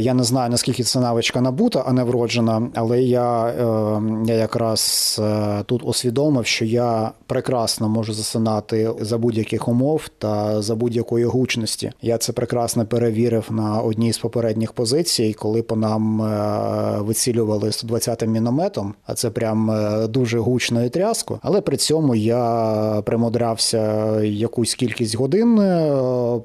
я 0.00 0.14
не 0.14 0.24
знаю 0.24 0.50
наскільки 0.50 0.82
це 0.82 1.00
навичка 1.00 1.40
набута, 1.40 1.84
а 1.86 1.92
не 1.92 2.04
вроджена, 2.04 2.70
але 2.74 3.02
я 3.02 3.46
е, 3.46 4.02
я 4.26 4.34
якраз 4.34 5.16
е, 5.22 5.62
тут 5.66 5.82
усвідомив, 5.84 6.46
що 6.46 6.64
я 6.64 7.10
прекрасно 7.26 7.88
можу 7.88 8.12
засинати 8.12 8.90
за 9.00 9.18
будь-яких 9.18 9.68
умов 9.68 10.08
та 10.18 10.62
за 10.62 10.74
будь-якої 10.74 11.24
гучності. 11.24 11.92
Я 12.02 12.18
це 12.18 12.32
прекрасно 12.32 12.86
перевірив 12.86 13.46
на 13.50 13.80
одній 13.80 14.12
з 14.12 14.18
попередніх 14.18 14.72
позицій, 14.72 15.36
коли 15.38 15.62
по 15.62 15.76
нам 15.76 16.18
вицілювали 17.04 17.68
120-м 17.68 18.30
мінометом, 18.30 18.94
а 19.06 19.14
це 19.14 19.30
прям 19.30 19.72
дуже 20.08 20.38
гучно 20.38 20.84
і 20.84 20.88
тряско. 20.88 21.38
Але 21.42 21.60
при 21.60 21.76
цьому 21.76 22.14
я 22.14 23.02
примудрявся 23.04 24.20
якусь 24.20 24.74
кількість 24.74 25.16
годин 25.16 25.56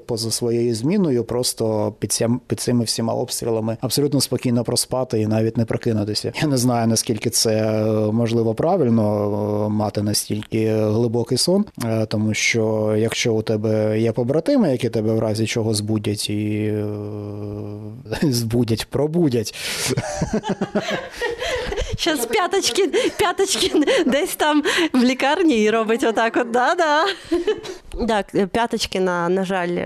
поза 0.06 0.30
своєю 0.30 0.74
зміною, 0.74 1.24
просто 1.24 1.67
під 1.98 2.12
цим, 2.12 2.40
під 2.46 2.60
цими 2.60 2.84
всіма 2.84 3.14
обстрілами 3.14 3.76
абсолютно 3.80 4.20
спокійно 4.20 4.64
проспати 4.64 5.20
і 5.20 5.26
навіть 5.26 5.56
не 5.56 5.64
прокинутися. 5.64 6.32
Я 6.42 6.48
не 6.48 6.56
знаю 6.56 6.86
наскільки 6.86 7.30
це 7.30 7.52
е, 7.52 7.82
можливо 8.12 8.54
правильно 8.54 9.66
е, 9.66 9.68
мати 9.68 10.02
настільки 10.02 10.74
глибокий 10.74 11.38
сон, 11.38 11.64
е, 11.84 12.06
тому 12.06 12.34
що 12.34 12.94
якщо 12.98 13.34
у 13.34 13.42
тебе 13.42 14.00
є 14.00 14.12
побратими, 14.12 14.72
які 14.72 14.88
тебе 14.88 15.12
в 15.12 15.18
разі 15.18 15.46
чого 15.46 15.74
збудять 15.74 16.30
і 16.30 16.74
збудять, 18.22 18.86
пробудять. 18.90 19.54
Щас 21.96 22.26
п'яточки, 22.26 22.86
п'яточки 23.18 23.72
десь 24.06 24.36
там 24.36 24.62
в 24.92 25.02
лікарні 25.02 25.62
і 25.62 25.70
робить 25.70 26.04
отак. 26.04 26.36
от, 26.36 26.50
да-да. 26.50 27.04
Так, 28.08 28.48
п'яточки, 28.48 29.00
на, 29.00 29.28
на 29.28 29.44
жаль, 29.44 29.78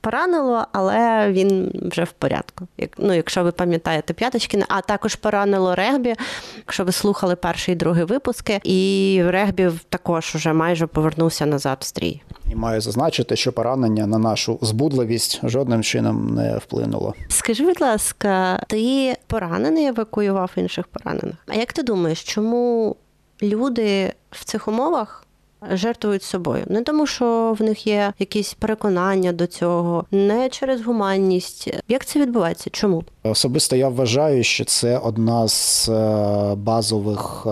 поранило, 0.00 0.66
але 0.72 1.32
він 1.32 1.72
вже 1.92 2.04
в 2.04 2.12
порядку. 2.12 2.66
Як, 2.78 2.90
ну, 2.98 3.14
Якщо 3.14 3.44
ви 3.44 3.52
пам'ятаєте 3.52 4.14
П'яточкіна, 4.14 4.64
а 4.68 4.80
також 4.80 5.14
поранило 5.14 5.74
регбі, 5.74 6.14
якщо 6.56 6.84
ви 6.84 6.92
слухали 6.92 7.36
перший 7.36 7.72
і 7.74 7.76
другий 7.76 8.04
випуски, 8.04 8.60
і 8.64 9.20
регбі 9.26 9.70
також 9.88 10.32
вже 10.34 10.52
майже 10.52 10.86
повернувся 10.86 11.46
назад 11.46 11.78
в 11.80 11.84
стрій. 11.84 12.22
І 12.52 12.54
маю 12.54 12.80
зазначити, 12.80 13.36
що 13.36 13.52
поранення 13.52 14.06
на 14.06 14.18
нашу 14.18 14.58
збудливість 14.62 15.40
жодним 15.42 15.82
чином 15.82 16.34
не 16.34 16.58
вплинуло. 16.58 17.14
Скажи, 17.28 17.64
будь 17.64 17.80
ласка, 17.80 18.62
ти 18.68 19.16
поранений 19.26 19.86
евакуював 19.86 20.50
інших 20.56 20.86
поранених? 20.86 21.36
А 21.46 21.54
як 21.54 21.72
ти 21.72 21.82
думаєш, 21.82 22.24
чому 22.24 22.96
люди 23.42 24.12
в 24.30 24.44
цих 24.44 24.68
умовах? 24.68 25.24
Жертвують 25.70 26.22
собою 26.22 26.64
не 26.66 26.82
тому, 26.82 27.06
що 27.06 27.56
в 27.58 27.62
них 27.62 27.86
є 27.86 28.12
якісь 28.18 28.54
переконання 28.54 29.32
до 29.32 29.46
цього, 29.46 30.04
не 30.10 30.48
через 30.48 30.82
гуманність. 30.82 31.70
Як 31.88 32.06
це 32.06 32.20
відбувається? 32.20 32.70
Чому 32.70 33.04
особисто 33.22 33.76
я 33.76 33.88
вважаю, 33.88 34.44
що 34.44 34.64
це 34.64 34.98
одна 34.98 35.48
з 35.48 35.88
е, 35.88 36.54
базових 36.54 37.46
е, 37.46 37.50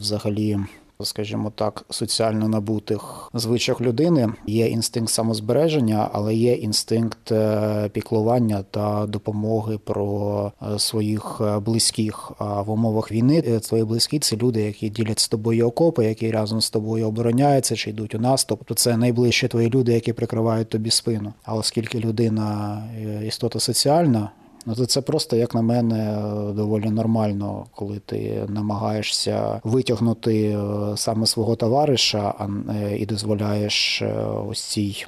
взагалі 0.00 0.58
скажімо 1.04 1.52
так, 1.54 1.84
соціально 1.90 2.48
набутих 2.48 3.30
звичок 3.34 3.80
людини. 3.80 4.32
Є 4.46 4.66
інстинкт 4.66 5.12
самозбереження, 5.12 6.10
але 6.12 6.34
є 6.34 6.54
інстинкт 6.54 7.32
е, 7.32 7.88
піклування 7.92 8.64
та 8.70 9.06
допомоги 9.06 9.78
про 9.78 10.52
е, 10.62 10.78
своїх 10.78 11.40
е, 11.40 11.58
близьких. 11.58 12.32
А 12.38 12.62
в 12.62 12.70
умовах 12.70 13.12
війни 13.12 13.42
твої 13.42 13.84
близькі 13.84 14.18
це 14.18 14.36
люди, 14.36 14.62
які 14.62 14.88
ділять 14.88 15.18
з 15.18 15.28
тобою 15.28 15.66
окопи, 15.66 16.04
які 16.04 16.30
разом 16.30 16.60
з 16.60 16.70
тобою 16.70 17.08
обороняються 17.08 17.76
чи 17.76 17.90
йдуть 17.90 18.14
у 18.14 18.18
наступ. 18.18 18.58
Тобто 18.58 18.74
це 18.74 18.96
найближчі 18.96 19.48
твої 19.48 19.70
люди, 19.70 19.92
які 19.92 20.12
прикривають 20.12 20.68
тобі 20.68 20.90
спину. 20.90 21.32
А 21.44 21.54
оскільки 21.54 21.98
людина 22.00 22.82
істота 23.24 23.60
соціальна. 23.60 24.30
Ну 24.68 24.86
це 24.86 25.00
просто, 25.00 25.36
як 25.36 25.54
на 25.54 25.62
мене, 25.62 26.18
доволі 26.54 26.90
нормально, 26.90 27.66
коли 27.74 27.98
ти 28.06 28.46
намагаєшся 28.48 29.60
витягнути 29.64 30.42
е, 30.42 30.56
саме 30.96 31.26
свого 31.26 31.56
товариша, 31.56 32.34
е, 32.38 32.96
і 32.96 33.06
дозволяєш 33.06 34.02
е, 34.02 34.14
ось 34.50 34.60
цій 34.60 35.06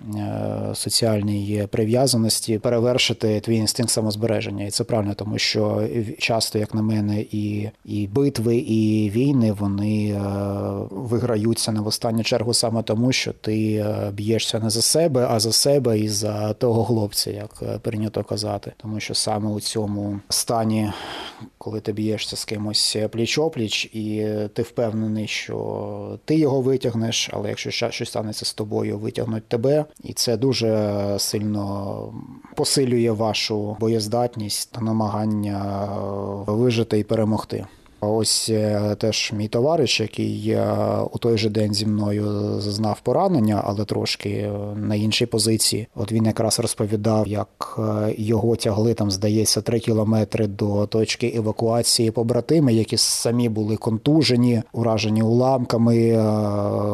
соціальній 0.75 1.67
прив'язаності 1.71 2.59
перевершити 2.59 3.41
твій 3.41 3.57
інстинкт 3.57 3.93
самозбереження. 3.93 4.65
І 4.65 4.71
це 4.71 4.85
правильно, 4.85 5.15
тому 5.15 5.39
що 5.39 5.89
часто, 6.19 6.59
як 6.59 6.75
на 6.75 6.83
мене, 6.83 7.21
і 7.21 7.71
і 7.85 8.07
битви, 8.07 8.57
і 8.57 9.11
війни 9.11 9.53
вони 9.53 10.21
виграються 10.91 11.73
не 11.73 11.81
в 11.81 11.87
останню 11.87 12.23
чергу 12.23 12.55
саме 12.55 12.83
тому, 12.83 13.13
що 13.13 13.33
ти 13.33 13.87
б'єшся 14.13 14.61
не 14.61 14.71
за 14.71 14.83
себе, 14.83 15.27
а 15.31 15.41
за 15.41 15.53
себе 15.53 15.99
і 15.99 16.09
за 16.09 16.53
того 16.53 16.85
хлопця, 16.85 17.31
як 17.31 17.81
прийнято 17.81 18.25
казати, 18.25 18.73
тому 18.77 19.01
що 19.01 19.15
саме 19.15 19.50
у 19.55 19.61
цьому 19.61 20.21
стані, 20.29 20.93
коли 21.59 21.81
ти 21.81 21.93
б'єшся 21.93 22.37
з 22.37 22.45
кимось 22.45 22.97
пліч-опліч, 22.97 23.97
і 23.97 24.39
ти 24.49 24.63
впевнений, 24.63 25.27
що 25.27 26.19
ти 26.25 26.37
його 26.37 26.61
витягнеш, 26.61 27.31
але 27.33 27.49
якщо 27.49 27.71
щось 27.71 28.09
станеться 28.09 28.45
з 28.45 28.55
тобою, 28.55 28.99
витягнуть 28.99 29.49
тебе, 29.49 29.85
і 30.05 30.13
це 30.13 30.37
дуже 30.37 31.15
сильно 31.19 32.15
посилює 32.57 33.11
вашу 33.11 33.77
боєздатність 33.81 34.73
та 34.73 34.81
намагання 34.81 35.89
вижити 36.47 36.99
і 36.99 37.05
перемогти. 37.05 37.67
Ось 38.01 38.49
е, 38.51 38.97
теж 38.99 39.33
мій 39.37 39.49
товариш, 39.49 40.01
який 40.01 40.51
е, 40.51 40.77
у 41.13 41.19
той 41.19 41.39
же 41.39 41.49
день 41.49 41.75
зі 41.75 41.87
мною 41.87 42.25
зазнав 42.61 43.01
поранення, 43.01 43.63
але 43.65 43.85
трошки 43.85 44.31
е, 44.31 44.53
на 44.77 44.95
іншій 44.95 45.27
позиції. 45.27 45.87
От 45.95 46.13
він 46.13 46.27
якраз 46.27 46.61
розповідав, 46.61 47.29
як 47.29 47.81
його 48.19 48.57
тягли 48.57 48.95
там, 48.95 49.11
здається, 49.11 49.61
три 49.61 49.81
кілометри 49.81 50.47
до 50.47 50.87
точки 50.87 51.33
евакуації 51.37 52.11
побратими, 52.11 52.75
які 52.75 52.97
самі 52.97 53.49
були 53.49 53.77
контужені, 53.77 54.63
уражені 54.73 55.23
уламками. 55.23 56.17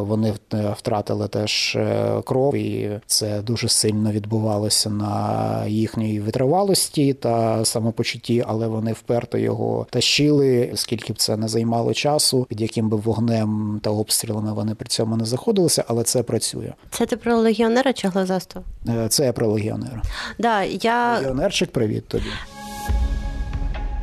Вони 0.03 0.35
втратили 0.77 1.29
теж 1.29 1.79
кров, 2.25 2.55
і 2.55 3.01
це 3.07 3.43
дуже 3.43 3.69
сильно 3.69 4.13
відбувалося 4.13 4.91
на 4.91 5.65
їхній 5.67 6.21
витривалості 6.21 7.13
та 7.13 7.65
самопочутті, 7.65 8.45
але 8.47 8.67
вони 8.67 8.93
вперто 8.93 9.39
його 9.39 9.87
тащили 9.91 10.71
скільки 10.75 10.96
б 11.13 11.19
це 11.19 11.37
не 11.37 11.49
займало 11.49 11.95
часу, 11.95 12.47
під 12.49 12.61
яким 12.61 12.89
би 12.89 12.97
вогнем 12.97 13.81
та 13.83 13.91
обстрілами 13.91 14.53
вони 14.53 14.75
при 14.75 14.87
цьому 14.87 15.17
не 15.17 15.25
заходилися, 15.25 15.85
але 15.89 16.03
це 16.03 16.23
працює. 16.23 16.73
Це 16.91 17.07
ти 17.07 17.17
про 17.17 17.37
легіонера 17.37 17.93
чи 17.93 18.09
глазастого? 18.09 18.65
Е, 18.89 19.09
це 19.09 19.25
я 19.25 19.33
про 19.33 19.47
легіонера. 19.47 20.03
Да, 20.39 20.63
я... 20.63 21.19
Легіонерчик, 21.19 21.71
привіт 21.73 22.09
тобі. 22.09 22.31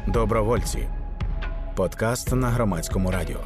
Добровольці. 0.07 0.87
Подкаст 1.75 2.33
на 2.33 2.49
громадському 2.49 3.11
радіо. 3.11 3.39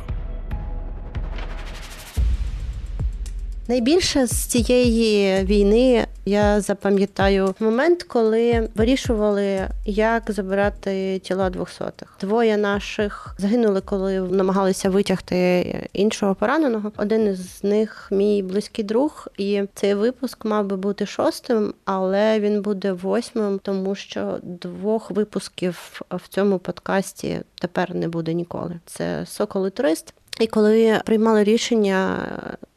Найбільше 3.70 4.26
з 4.26 4.46
цієї 4.46 5.44
війни 5.44 6.08
я 6.26 6.62
запам'ятаю 6.62 7.56
момент, 7.60 8.04
коли 8.04 8.70
вирішували, 8.76 9.68
як 9.86 10.32
забирати 10.32 11.20
тіла 11.20 11.50
двохсотих. 11.50 12.18
Двоє 12.22 12.58
наших 12.58 13.36
загинули, 13.38 13.82
коли 13.82 14.20
намагалися 14.20 14.90
витягти 14.90 15.90
іншого 15.94 16.36
пораненого. 16.36 16.92
Один 16.98 17.28
із 17.28 17.64
них 17.64 18.08
мій 18.12 18.44
близький 18.44 18.86
друг, 18.86 19.28
і 19.38 19.64
цей 19.74 19.94
випуск 19.94 20.46
мав 20.46 20.66
би 20.66 20.78
бути 20.78 21.06
шостим, 21.06 21.74
але 21.86 22.40
він 22.40 22.62
буде 22.62 22.92
восьмим, 22.92 23.60
тому 23.60 23.96
що 23.96 24.40
двох 24.44 25.12
випусків 25.12 26.02
в 26.12 26.28
цьому 26.28 26.60
подкасті 26.60 27.42
тепер 27.62 27.96
не 27.96 28.08
буде 28.08 28.34
ніколи. 28.34 28.80
Це 28.86 29.26
сокол 29.26 29.68
і 29.68 29.70
турист. 29.70 30.14
І 30.40 30.48
коли 30.48 31.02
приймали 31.06 31.44
рішення, 31.44 32.28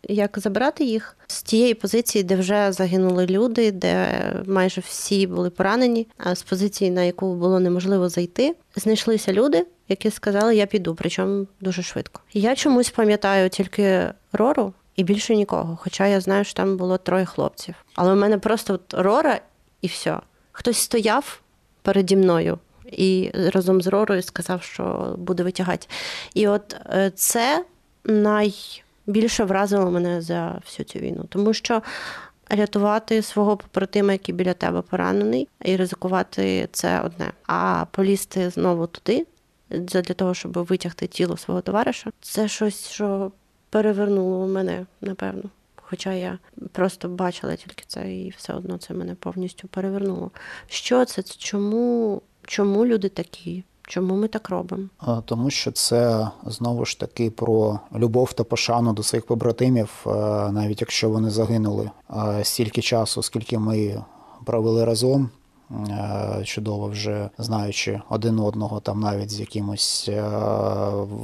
як 0.09 0.39
забрати 0.39 0.85
їх 0.85 1.17
з 1.27 1.43
тієї 1.43 1.75
позиції, 1.75 2.25
де 2.25 2.37
вже 2.37 2.73
загинули 2.73 3.27
люди, 3.27 3.71
де 3.71 4.09
майже 4.47 4.81
всі 4.81 5.27
були 5.27 5.51
поранені, 5.51 6.07
а 6.19 6.35
з 6.35 6.43
позиції, 6.43 6.91
на 6.91 7.03
яку 7.03 7.35
було 7.35 7.61
неможливо 7.61 8.09
зайти, 8.09 8.57
знайшлися 8.77 9.33
люди, 9.33 9.67
які 9.89 10.11
сказали, 10.11 10.57
я 10.57 10.67
піду, 10.67 10.95
причому 10.95 11.47
дуже 11.61 11.83
швидко. 11.83 12.21
Я 12.33 12.57
чомусь 12.57 12.91
пам'ятаю 12.91 13.49
тільки 13.49 14.05
Рору 14.33 14.73
і 14.97 15.05
більше 15.05 15.37
нікого. 15.37 15.79
Хоча 15.83 16.07
я 16.07 16.21
знаю, 16.21 16.45
що 16.45 16.55
там 16.55 16.77
було 16.77 16.99
троє 16.99 17.25
хлопців. 17.25 17.75
Але 17.95 18.13
у 18.13 18.17
мене 18.17 18.39
просто 18.39 18.75
от 18.75 18.95
Рора 18.95 19.41
і 19.83 19.87
все. 19.87 20.19
Хтось 20.53 20.79
стояв 20.79 21.41
переді 21.83 22.17
мною 22.17 22.59
і 22.93 23.31
разом 23.35 23.83
з 23.83 23.87
Ророю 23.87 24.23
сказав, 24.23 24.63
що 24.63 25.15
буде 25.19 25.43
витягати. 25.43 25.87
І 26.35 26.49
от 26.49 26.77
е, 26.87 27.13
це 27.15 27.65
найбільше 28.05 29.45
вразило 29.45 29.91
мене 29.91 30.21
за 30.21 30.61
всю 30.65 30.87
цю 30.87 30.99
війну, 30.99 31.25
тому 31.29 31.53
що. 31.55 31.83
Рятувати 32.53 33.23
свого 33.23 33.57
побратима, 33.57 34.13
який 34.13 34.35
біля 34.35 34.55
тебе 34.55 34.83
поранений, 34.83 35.49
і 35.65 35.77
ризикувати 35.77 36.69
це 36.73 37.01
одне. 37.01 37.33
А 37.47 37.85
полізти 37.91 38.51
знову 38.51 38.87
туди, 38.87 39.27
для 39.71 40.03
того, 40.03 40.35
щоб 40.35 40.53
витягти 40.53 41.07
тіло 41.07 41.37
свого 41.37 41.61
товариша, 41.61 42.11
це 42.21 42.49
щось, 42.49 42.89
що 42.89 43.33
перевернуло 43.71 44.47
мене, 44.47 44.87
напевно. 45.01 45.43
Хоча 45.77 46.13
я 46.13 46.39
просто 46.73 47.09
бачила 47.09 47.57
тільки 47.57 47.85
це, 47.87 48.15
і 48.15 48.31
все 48.37 48.53
одно 48.53 48.79
це 48.79 48.95
мене 48.95 49.15
повністю 49.15 49.69
перевернуло. 49.69 50.31
Що 50.69 51.05
це? 51.05 51.23
Чому 51.23 52.23
Чому 52.51 52.87
люди 52.87 53.09
такі? 53.09 53.65
Чому 53.83 54.17
ми 54.17 54.29
так 54.29 54.51
робимо? 54.51 54.89
Тому 55.25 55.51
що 55.51 55.73
це 55.73 56.29
знову 56.47 56.85
ж 56.85 57.01
таки 57.01 57.31
про 57.31 57.81
любов 57.95 58.33
та 58.33 58.45
пошану 58.45 58.93
до 58.93 59.03
своїх 59.03 59.27
побратимів, 59.27 59.91
е, 60.07 60.11
навіть 60.53 60.81
якщо 60.81 61.11
вони 61.11 61.31
загинули 61.31 61.91
стільки 62.43 62.83
часу, 62.83 63.23
скільки 63.23 63.59
ми 63.59 64.05
провели 64.45 64.85
разом. 64.85 65.31
Е, 65.71 66.45
чудово 66.45 66.89
вже 66.89 67.31
знаючи 67.39 68.01
один 68.09 68.39
одного, 68.39 68.81
там 68.81 69.01
навіть 69.01 69.31
з 69.31 69.41
якимось 69.41 70.09
е, 70.09 70.23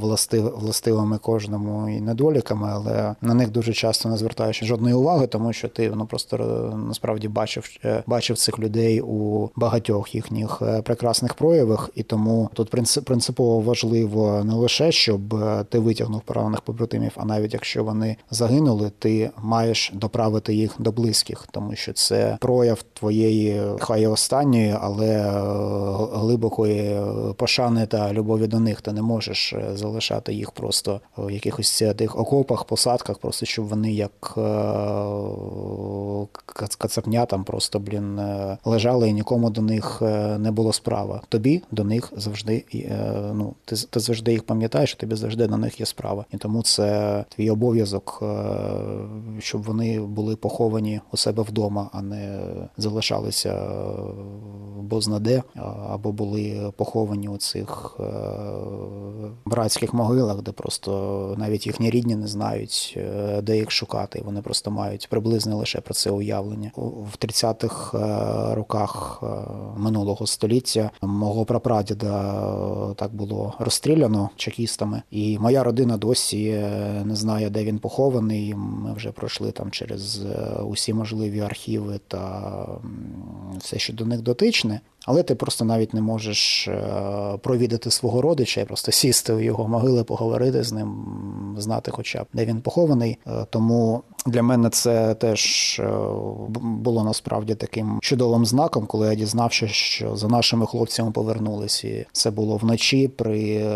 властив, 0.01 0.55
властивими 0.59 1.19
кожному 1.19 1.89
і 1.89 2.01
недоліками, 2.01 2.69
але 2.73 3.15
на 3.21 3.35
них 3.35 3.51
дуже 3.51 3.73
часто 3.73 4.09
не 4.09 4.17
звертаєш 4.17 4.65
жодної 4.65 4.95
уваги, 4.95 5.27
тому 5.27 5.53
що 5.53 5.69
ти 5.69 5.93
ну 5.97 6.07
просто 6.07 6.37
е, 6.37 6.77
насправді 6.77 7.29
бачив 7.29 7.65
бачив 8.07 8.37
цих 8.37 8.59
людей 8.59 9.01
у 9.01 9.49
багатьох 9.57 10.15
їхніх 10.15 10.63
прекрасних 10.85 11.35
проявах, 11.35 11.91
і 11.95 12.03
тому 12.03 12.51
тут 12.55 12.71
принципово 13.05 13.61
важливо 13.61 14.45
не 14.45 14.55
лише 14.55 14.93
щоб 14.93 15.21
ти 15.69 15.79
витягнув 15.79 16.21
поранених 16.21 16.61
побратимів, 16.61 17.13
а 17.17 17.25
навіть 17.25 17.53
якщо 17.53 17.85
вони 17.85 18.17
загинули, 18.31 18.91
ти 18.99 19.31
маєш 19.43 19.93
доправити 19.95 20.55
їх 20.55 20.75
до 20.79 20.93
близьких, 20.93 21.49
тому 21.51 21.75
що 21.75 21.93
це 21.93 22.39
прояв 22.41 22.83
твоєї 22.83 23.63
хай 23.81 24.07
останньої 24.07 24.36
останньої, 24.37 24.77
але 24.81 25.07
е, 25.07 25.31
глибокої 26.13 27.01
пошани 27.37 27.87
та 27.87 28.13
любові 28.13 28.47
до 28.47 28.61
них 28.61 28.81
ти 28.81 28.93
не 28.93 29.03
можеш 29.03 29.55
залишати 29.75 30.35
їх 30.35 30.51
просто 30.51 31.01
в 31.19 31.31
якихось 31.31 31.83
тих 31.97 32.19
окопах, 32.19 32.65
посадках, 32.65 33.19
просто 33.19 33.47
щоб 33.47 33.69
вони 33.69 33.93
як 33.93 34.39
кацапня 36.79 37.27
там 37.27 37.45
просто 37.45 37.79
блін 37.79 38.21
лежали 38.65 39.09
і 39.09 39.13
нікому 39.13 39.51
до 39.51 39.63
них 39.63 40.03
не 40.39 40.51
було 40.51 40.73
справа. 40.73 41.21
Тобі 41.29 41.63
до 41.71 41.85
них 41.85 42.13
завжди 42.17 42.65
ну 43.35 43.55
ти, 43.65 43.77
ти 43.77 44.01
завжди 44.01 44.33
їх 44.33 44.43
пам'ятаєш, 44.43 44.95
тобі 44.95 45.15
завжди 45.15 45.49
на 45.49 45.57
них 45.57 45.81
є 45.81 45.87
справа, 45.87 46.25
і 46.33 46.37
тому 46.37 46.63
це 46.63 47.25
твій 47.29 47.51
обов'язок, 47.51 48.23
щоб 49.39 49.63
вони 49.63 50.01
були 50.01 50.37
поховані 50.37 51.01
у 51.13 51.17
себе 51.17 51.43
вдома, 51.43 51.91
а 51.93 52.03
не 52.03 52.39
залишалися 52.77 53.67
бознаде 54.83 55.43
або 55.89 56.13
були 56.13 56.73
поховані 56.77 57.29
у 57.29 57.37
цих 57.37 57.99
братських 59.47 59.95
могилах, 59.95 60.43
де 60.43 60.53
просто 60.53 61.35
навіть 61.39 61.67
їхні 61.67 61.91
рідні 61.91 62.17
не 62.17 62.27
знають, 62.27 62.95
е, 62.97 63.43
де 63.43 63.57
їх 63.57 63.71
шукати. 63.71 64.23
Вони 64.25 64.43
просто 64.43 64.71
мають 64.71 65.09
приблизне 65.11 65.55
лише 65.55 65.81
про 65.81 65.95
це 65.95 66.11
уявлення 66.11 66.71
в 66.77 67.17
30-х 67.19 67.99
е, 67.99 68.55
роках 68.55 69.21
е, 69.23 69.27
минулого 69.77 70.27
століття. 70.27 70.91
Мого 71.03 71.45
прапрадіда 71.45 72.95
так 72.97 73.15
було 73.15 73.55
розстріляно 73.59 74.31
чекістами, 74.37 75.03
і 75.11 75.39
моя 75.39 75.63
родина 75.63 75.97
досі 75.97 76.53
не 77.05 77.17
знає, 77.17 77.51
де 77.51 77.65
він 77.65 77.79
похований. 77.79 78.55
Ми 78.55 78.93
вже 78.93 79.13
пройшли 79.13 79.53
там 79.53 79.71
через 79.71 80.21
усі 80.65 80.95
можливі 80.95 81.41
архіви 81.41 82.01
та 82.09 82.53
все, 83.59 83.79
що 83.79 83.93
до 83.93 84.05
них 84.05 84.16
дотичне. 84.23 84.83
Але 85.07 85.23
ти 85.23 85.35
просто 85.35 85.65
навіть 85.65 85.95
не 85.95 86.01
можеш 86.01 86.69
е, 86.69 87.39
провідати 87.43 87.91
свого 87.91 88.23
родича 88.23 88.61
і 88.61 88.65
просто 88.65 88.93
сісти 88.93 89.33
у 89.33 89.41
його 89.41 89.69
могили, 89.69 90.05
поговорити 90.05 90.63
з 90.63 90.73
ним, 90.73 91.07
знати, 91.59 91.91
хоча 91.91 92.23
б 92.23 92.27
де 92.33 92.45
він 92.45 92.61
похований. 92.61 93.19
Е, 93.27 93.47
тому 93.51 94.03
для 94.27 94.43
мене 94.43 94.71
це 94.71 95.15
теж 95.15 95.77
е, 95.81 95.91
було 96.61 97.05
насправді 97.05 97.55
таким 97.55 97.99
чудовим 98.03 98.47
знаком, 98.47 98.87
коли 98.87 99.09
я 99.09 99.15
дізнався, 99.15 99.69
що 99.69 100.17
за 100.17 100.29
нашими 100.29 100.67
хлопцями 100.67 101.11
повернулись. 101.11 101.85
І 101.85 102.07
Це 102.13 102.31
було 102.31 102.57
вночі 102.57 103.09
при 103.09 103.67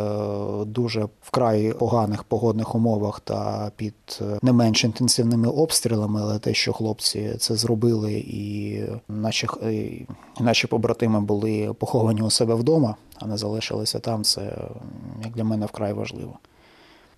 дуже 0.66 1.08
вкрай 1.22 1.72
поганих 1.72 2.24
погодних 2.24 2.74
умовах 2.74 3.20
та 3.20 3.70
під 3.76 3.94
не 4.42 4.52
менш 4.52 4.84
інтенсивними 4.84 5.48
обстрілами. 5.48 6.20
Але 6.22 6.38
те, 6.38 6.54
що 6.54 6.72
хлопці 6.72 7.34
це 7.38 7.54
зробили, 7.54 8.12
і 8.12 8.80
наші, 9.08 9.46
і 9.62 10.06
наші 10.40 10.66
побратими 10.66 11.19
були 11.20 11.74
поховані 11.78 12.22
у 12.22 12.30
себе 12.30 12.54
вдома, 12.54 12.94
а 13.18 13.26
не 13.26 13.36
залишилися 13.36 13.98
там. 13.98 14.24
Це 14.24 14.58
як 15.24 15.32
для 15.32 15.44
мене 15.44 15.66
вкрай 15.66 15.92
важливо. 15.92 16.38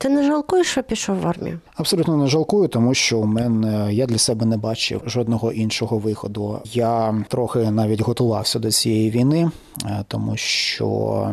Ти 0.02 0.08
не 0.08 0.22
жалкуєш, 0.22 0.66
що 0.66 0.82
пішов 0.82 1.20
в 1.20 1.26
армію? 1.26 1.58
Абсолютно 1.76 2.16
не 2.16 2.26
жалкую, 2.26 2.68
тому 2.68 2.94
що 2.94 3.18
у 3.18 3.24
мене 3.24 3.94
я 3.94 4.06
для 4.06 4.18
себе 4.18 4.46
не 4.46 4.56
бачив 4.56 5.02
жодного 5.06 5.52
іншого 5.52 5.98
виходу. 5.98 6.58
Я 6.72 7.24
трохи 7.28 7.70
навіть 7.70 8.00
готувався 8.00 8.58
до 8.58 8.70
цієї 8.70 9.10
війни, 9.10 9.50
е, 9.84 10.04
тому 10.08 10.36
що 10.36 11.28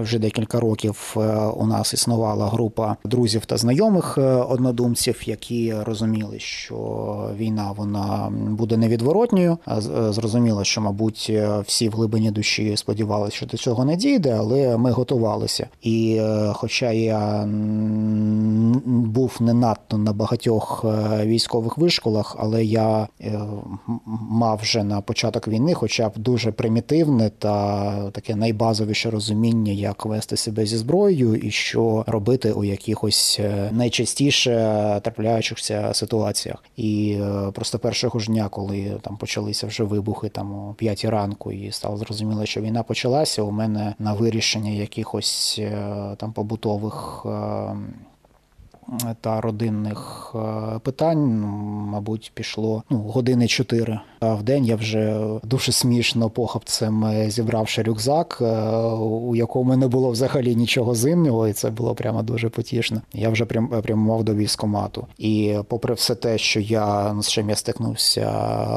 вже 0.00 0.18
декілька 0.18 0.60
років 0.60 1.14
е, 1.16 1.20
у 1.36 1.66
нас 1.66 1.94
існувала 1.94 2.46
група 2.46 2.96
друзів 3.04 3.46
та 3.46 3.56
знайомих 3.56 4.18
е, 4.18 4.22
однодумців, 4.22 5.22
які 5.26 5.74
розуміли, 5.74 6.38
що 6.38 6.76
війна 7.36 7.72
вона 7.76 8.32
буде 8.32 8.76
невідворотньою. 8.76 9.58
Зрозуміло, 10.10 10.64
що, 10.64 10.80
мабуть, 10.80 11.32
всі 11.66 11.88
в 11.88 11.92
глибині 11.92 12.30
душі 12.30 12.76
сподівалися, 12.76 13.36
що 13.36 13.46
до 13.46 13.56
цього 13.56 13.84
не 13.84 13.96
дійде, 13.96 14.36
але 14.38 14.76
ми 14.76 14.90
готувалися. 14.90 15.66
І, 15.82 16.20
хоча 16.52 16.90
я 16.90 17.48
був 18.86 19.36
не 19.40 19.54
надто 19.54 19.98
на 19.98 20.12
багатьох 20.12 20.84
е, 20.84 21.26
військових 21.26 21.78
вишколах, 21.78 22.36
але 22.38 22.64
я 22.64 23.08
е, 23.20 23.40
мав 24.30 24.60
вже 24.62 24.84
на 24.84 25.00
початок 25.00 25.48
війни, 25.48 25.74
хоча 25.74 26.08
б 26.08 26.12
дуже 26.16 26.52
примітивне 26.52 27.30
та 27.30 28.10
таке 28.10 28.36
найбазовіше 28.36 29.10
розуміння, 29.10 29.72
як 29.72 30.06
вести 30.06 30.36
себе 30.36 30.66
зі 30.66 30.76
зброєю 30.76 31.34
і 31.34 31.50
що 31.50 32.04
робити 32.06 32.52
у 32.52 32.64
якихось 32.64 33.40
е, 33.40 33.70
найчастіше 33.72 34.52
трапляючихся 35.02 35.94
ситуаціях. 35.94 36.64
І 36.76 37.18
просто 37.54 37.78
першого 37.78 38.18
ж 38.18 38.26
дня, 38.26 38.48
коли 38.48 38.98
там 39.02 39.16
почалися 39.16 39.66
вже 39.66 39.84
вибухи 39.84 40.28
там 40.28 40.52
о 40.54 40.74
п'ятій 40.74 41.08
ранку, 41.08 41.52
і 41.52 41.72
стало 41.72 41.96
зрозуміло, 41.96 42.46
що 42.46 42.60
війна 42.60 42.82
почалася. 42.82 43.42
У 43.42 43.50
мене 43.50 43.94
на 43.98 44.12
вирішення 44.12 44.70
якихось 44.70 45.60
там 46.16 46.32
побутових 46.32 47.26
um, 47.82 48.11
та 49.20 49.40
родинних 49.40 50.32
е, 50.34 50.78
питань, 50.78 51.40
мабуть, 51.90 52.32
пішло 52.34 52.82
ну, 52.90 52.98
години 52.98 53.46
чотири. 53.46 54.00
А 54.20 54.34
в 54.34 54.42
день 54.42 54.64
я 54.64 54.76
вже 54.76 55.20
дуже 55.44 55.72
смішно 55.72 56.30
похапцем 56.30 57.04
е, 57.04 57.30
зібравши 57.30 57.82
рюкзак, 57.82 58.38
е, 58.40 58.44
у 58.96 59.36
якому 59.36 59.76
не 59.76 59.88
було 59.88 60.10
взагалі 60.10 60.56
нічого 60.56 60.94
зимнього, 60.94 61.48
і 61.48 61.52
це 61.52 61.70
було 61.70 61.94
прямо 61.94 62.22
дуже 62.22 62.48
потішно. 62.48 63.00
Я 63.12 63.28
вже 63.28 63.44
прям 63.44 63.68
прямував 63.82 64.24
до 64.24 64.34
військомату. 64.34 65.06
І 65.18 65.56
попри 65.68 65.94
все 65.94 66.14
те, 66.14 66.38
що 66.38 66.60
я 66.60 67.12
ну, 67.12 67.22
з 67.22 67.28
чим 67.28 67.50
я 67.50 67.56
стикнувся 67.56 68.30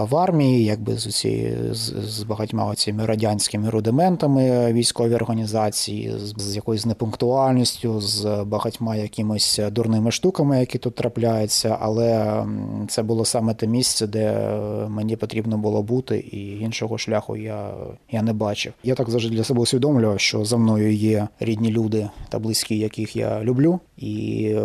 в 0.09 0.15
армії, 0.15 0.65
якби 0.65 0.97
з 0.97 1.07
усі 1.07 1.57
з, 1.71 1.93
з 2.03 2.23
багатьма 2.23 2.75
цими 2.75 3.05
радянськими 3.05 3.69
рудиментами 3.69 4.73
військової 4.73 5.15
організації, 5.15 6.13
з, 6.17 6.41
з 6.41 6.55
якоюсь 6.55 6.85
непунктуальністю, 6.85 8.01
з 8.01 8.43
багатьма 8.43 8.95
якимось 8.95 9.59
дурними 9.71 10.04
різними 10.05 10.11
штуками, 10.11 10.59
які 10.59 10.77
тут 10.77 10.95
трапляються, 10.95 11.77
але 11.81 12.43
це 12.87 13.03
було 13.03 13.25
саме 13.25 13.53
те 13.53 13.67
місце, 13.67 14.07
де 14.07 14.49
мені 14.89 15.15
потрібно 15.15 15.57
було 15.57 15.83
бути, 15.83 16.17
і 16.17 16.59
іншого 16.59 16.97
шляху 16.97 17.35
я 17.35 17.73
я 18.11 18.21
не 18.21 18.33
бачив. 18.33 18.73
Я 18.83 18.95
так 18.95 19.09
завжди 19.09 19.35
для 19.35 19.43
себе 19.43 19.61
усвідомлював, 19.61 20.19
що 20.19 20.45
за 20.45 20.57
мною 20.57 20.93
є 20.93 21.27
рідні 21.39 21.69
люди 21.69 22.09
та 22.29 22.39
близькі, 22.39 22.77
яких 22.77 23.15
я 23.15 23.43
люблю, 23.43 23.79
і 23.97 24.45
е, 24.55 24.61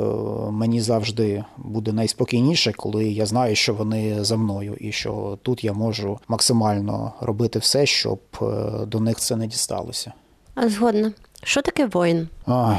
мені 0.50 0.80
завжди 0.80 1.44
буде 1.58 1.92
найспокійніше, 1.92 2.72
коли 2.72 3.04
я 3.04 3.26
знаю, 3.26 3.56
що 3.56 3.74
вони 3.74 4.24
за 4.24 4.36
мною, 4.36 4.76
і 4.80 4.92
що 4.92 5.38
тут 5.42 5.64
я 5.64 5.72
можу 5.72 6.18
максимально 6.28 7.12
робити 7.20 7.58
все, 7.58 7.86
щоб 7.86 8.20
е, 8.42 8.86
до 8.86 9.00
них 9.00 9.16
це 9.16 9.36
не 9.36 9.46
дісталося. 9.46 10.12
А 10.54 10.68
згодна, 10.68 11.12
що 11.42 11.62
таке 11.62 11.86
воїн? 11.86 12.28
Ой. 12.46 12.76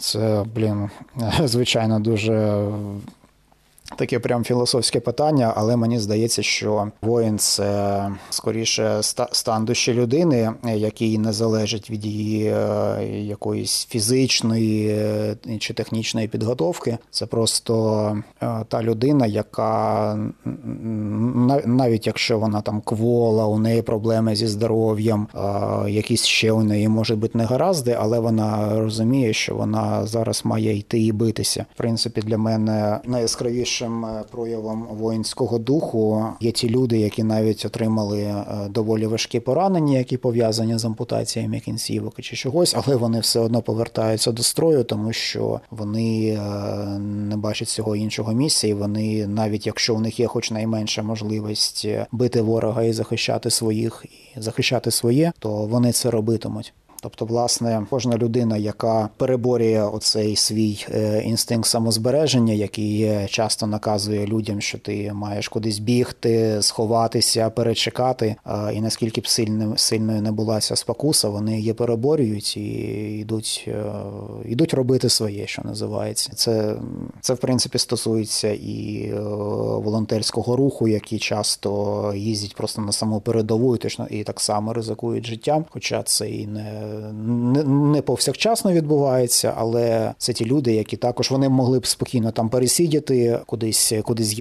Це, 0.00 0.44
блін, 0.54 0.90
звичайно, 1.44 2.00
дуже 2.00 2.64
Таке 3.96 4.18
прям 4.18 4.44
філософське 4.44 5.00
питання, 5.00 5.52
але 5.56 5.76
мені 5.76 5.98
здається, 5.98 6.42
що 6.42 6.88
воїн 7.02 7.38
це 7.38 8.10
скоріше 8.30 9.00
стан 9.32 9.64
душі 9.64 9.94
людини, 9.94 10.52
який 10.64 11.18
не 11.18 11.32
залежить 11.32 11.90
від 11.90 12.06
її 12.06 12.46
е, 12.46 13.04
якоїсь 13.22 13.86
фізичної 13.90 14.88
е, 14.88 15.36
чи 15.58 15.74
технічної 15.74 16.28
підготовки. 16.28 16.98
Це 17.10 17.26
просто 17.26 18.22
е, 18.42 18.64
та 18.68 18.82
людина, 18.82 19.26
яка 19.26 20.18
навіть 21.66 22.06
якщо 22.06 22.38
вона 22.38 22.60
там 22.60 22.80
квола, 22.80 23.46
у 23.46 23.58
неї 23.58 23.82
проблеми 23.82 24.36
зі 24.36 24.46
здоров'ям, 24.46 25.26
якісь 25.88 26.24
ще 26.24 26.52
у 26.52 26.62
неї 26.62 26.88
можуть 26.88 27.18
бути 27.18 27.38
негаразди, 27.38 27.96
але 28.00 28.18
вона 28.18 28.78
розуміє, 28.80 29.32
що 29.32 29.54
вона 29.54 30.06
зараз 30.06 30.42
має 30.44 30.76
йти 30.76 31.00
і 31.00 31.12
битися. 31.12 31.66
В 31.74 31.76
принципі, 31.76 32.20
для 32.20 32.38
мене 32.38 33.00
найяскравіше 33.04 33.79
найяскравішим 33.80 34.04
е, 34.04 34.24
проявом 34.30 34.86
воїнського 34.90 35.58
духу 35.58 36.24
є 36.40 36.52
ті 36.52 36.68
люди, 36.68 36.98
які 36.98 37.24
навіть 37.24 37.64
отримали 37.64 38.20
е, 38.20 38.44
доволі 38.70 39.06
важкі 39.06 39.40
поранення, 39.40 39.98
які 39.98 40.16
пов'язані 40.16 40.78
з 40.78 40.84
ампутаціями 40.84 41.60
кінцівок 41.60 42.20
чи 42.20 42.36
чогось, 42.36 42.76
але 42.76 42.96
вони 42.96 43.20
все 43.20 43.40
одно 43.40 43.62
повертаються 43.62 44.32
до 44.32 44.42
строю, 44.42 44.84
тому 44.84 45.12
що 45.12 45.60
вони 45.70 46.28
е, 46.28 46.98
не 46.98 47.36
бачать 47.36 47.68
цього 47.68 47.96
іншого 47.96 48.32
місця, 48.32 48.68
і 48.68 48.74
вони, 48.74 49.26
навіть 49.26 49.66
якщо 49.66 49.94
у 49.94 50.00
них 50.00 50.20
є 50.20 50.26
хоч 50.26 50.50
найменша 50.50 51.02
можливість 51.02 51.86
бити 52.12 52.42
ворога 52.42 52.82
і 52.82 52.92
захищати 52.92 53.50
своїх, 53.50 54.04
і 54.36 54.40
захищати 54.40 54.90
своє, 54.90 55.32
то 55.38 55.50
вони 55.50 55.92
це 55.92 56.10
робитимуть. 56.10 56.74
Тобто, 57.00 57.24
власне, 57.24 57.86
кожна 57.90 58.16
людина, 58.16 58.56
яка 58.56 59.08
переборює 59.16 59.82
оцей 59.82 60.36
свій 60.36 60.86
е, 60.90 61.22
інстинкт 61.24 61.66
самозбереження, 61.66 62.52
який 62.52 63.26
часто 63.28 63.66
наказує 63.66 64.26
людям, 64.26 64.60
що 64.60 64.78
ти 64.78 65.12
маєш 65.12 65.48
кудись 65.48 65.78
бігти, 65.78 66.62
сховатися, 66.62 67.50
перечекати. 67.50 68.36
І 68.74 68.80
наскільки 68.80 69.20
б 69.20 69.26
сильним 69.26 69.78
сильною 69.78 70.22
не 70.22 70.32
була 70.32 70.60
ця 70.60 70.76
спокуса, 70.76 71.28
вони 71.28 71.56
її 71.58 71.72
переборюють 71.72 72.56
і 72.56 72.60
йдуть, 73.18 73.64
е, 73.68 73.84
йдуть 74.44 74.74
робити 74.74 75.08
своє, 75.08 75.46
що 75.46 75.62
називається. 75.62 76.32
Це 76.34 76.76
це 77.20 77.34
в 77.34 77.38
принципі 77.38 77.78
стосується 77.78 78.52
і 78.52 79.10
е, 79.14 79.20
волонтерського 79.84 80.56
руху, 80.56 80.88
які 80.88 81.18
часто 81.18 82.12
їздять 82.16 82.56
просто 82.56 82.82
на 82.82 82.92
саму 82.92 83.20
передову 83.20 83.76
і 83.76 83.78
точно 83.78 84.06
і 84.10 84.24
так 84.24 84.40
само 84.40 84.72
ризикують 84.72 85.26
життям. 85.26 85.64
Хоча 85.70 86.02
це 86.02 86.30
і 86.30 86.46
не, 86.46 86.82
не, 87.12 88.02
повсякчасно 88.02 88.72
відбувається, 88.72 89.54
але 89.56 90.14
це 90.18 90.32
ті 90.32 90.44
люди, 90.44 90.72
які 90.72 90.96
також 90.96 91.30
вони 91.30 91.48
могли 91.48 91.78
б 91.78 91.86
спокійно 91.86 92.30
там 92.30 92.48
пересидіти, 92.48 93.40
кудись 93.46 93.92
кудись 94.04 94.40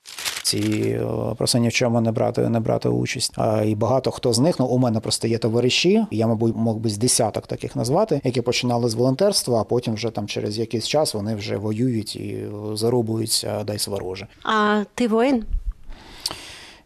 і 0.54 0.82
е, 0.82 1.06
просто 1.38 1.58
ні 1.58 1.68
в 1.68 1.74
чому 1.74 2.02
не 2.02 2.12
брати 2.12 2.50
не 2.50 2.60
брати 2.60 2.90
участь. 2.90 3.34
А 3.36 3.64
і 3.64 3.76
багато 3.76 4.12
хто 4.12 4.34
з 4.34 4.40
них 4.40 4.60
ну 4.60 4.66
у 4.66 4.78
мене 4.78 5.00
просто 5.00 5.28
є 5.28 5.38
товариші. 5.38 6.06
Я 6.12 6.28
мабуть 6.28 6.56
мог 6.56 6.78
би 6.78 6.90
з 6.90 6.98
десяток 6.98 7.48
таких 7.48 7.76
назвати, 7.76 8.22
які 8.24 8.42
починали 8.42 8.90
з 8.90 8.94
волонтерства, 8.94 9.62
а 9.62 9.64
потім 9.64 9.94
вже 9.94 10.10
там 10.10 10.28
через 10.28 10.58
якийсь 10.58 10.88
час 10.88 11.14
вони 11.14 11.36
вже 11.36 11.58
воюють 11.58 12.16
і 12.16 12.48
зарубуються 12.74 13.64
дай 13.64 13.80
свороже. 13.80 14.28
А 14.44 14.84
ти 14.96 15.08
воїн? 15.08 15.46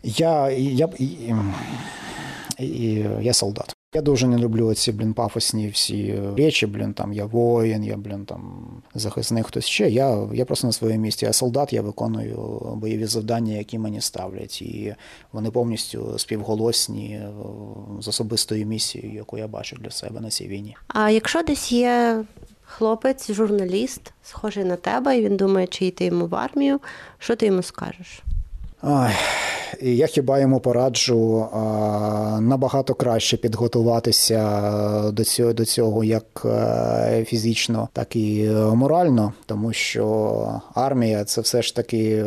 Я, 0.04 0.50
я, 0.50 0.90
я, 2.60 3.20
я 3.22 3.34
солдат. 3.34 3.73
Я 3.96 4.02
дуже 4.02 4.28
не 4.28 4.38
люблю 4.38 4.74
ці, 4.74 4.92
блін, 4.92 5.14
пафосні 5.14 5.68
всі 5.68 6.20
речі, 6.38 6.68
блін, 6.68 6.94
там 6.94 7.14
я 7.14 7.26
воїн, 7.26 7.84
я, 7.84 7.98
блін, 7.98 8.26
там 8.26 8.68
захисник 8.96 9.48
хтось 9.48 9.66
ще. 9.66 9.90
Я 9.90 10.28
я 10.34 10.46
просто 10.46 10.68
на 10.68 10.74
своєму 10.74 11.02
місці. 11.02 11.26
Я 11.26 11.34
солдат, 11.34 11.74
я 11.74 11.82
виконую 11.82 12.60
бойові 12.76 13.06
завдання, 13.06 13.54
які 13.54 13.80
мені 13.80 14.02
ставлять. 14.02 14.62
І 14.62 14.96
вони 15.32 15.52
повністю 15.52 16.20
співголосні 16.20 17.22
з 18.00 18.08
особистою 18.08 18.66
місією, 18.66 19.14
яку 19.14 19.38
я 19.38 19.48
бачу 19.48 19.76
для 19.76 19.92
себе 19.92 20.22
на 20.22 20.30
цій 20.30 20.48
війні. 20.48 20.76
А 20.88 21.10
якщо 21.10 21.44
десь 21.44 21.72
є 21.72 22.24
хлопець, 22.66 23.32
журналіст, 23.32 24.14
схожий 24.24 24.64
на 24.64 24.76
тебе, 24.76 25.18
і 25.18 25.26
він 25.26 25.38
думає, 25.38 25.68
чи 25.68 25.86
йти 25.86 26.06
йому 26.06 26.28
в 26.28 26.36
армію, 26.36 26.80
що 27.20 27.36
ти 27.36 27.46
йому 27.46 27.62
скажеш? 27.62 28.24
Ой, 28.86 29.12
я 29.82 30.08
хіба 30.08 30.40
йому 30.40 30.60
пораджу 30.60 31.48
набагато 32.42 32.94
краще 32.94 33.38
підготуватися 33.38 35.12
до 35.12 35.24
цього, 35.24 35.54
до 35.54 35.66
цього 35.66 36.04
як 36.04 36.42
е, 36.46 37.26
фізично, 37.28 37.90
так 37.94 38.16
і 38.16 38.50
морально, 38.74 39.34
тому 39.46 39.74
що 39.74 40.62
армія 40.74 41.24
це 41.24 41.42
все 41.42 41.62
ж 41.62 41.76
таки. 41.76 42.26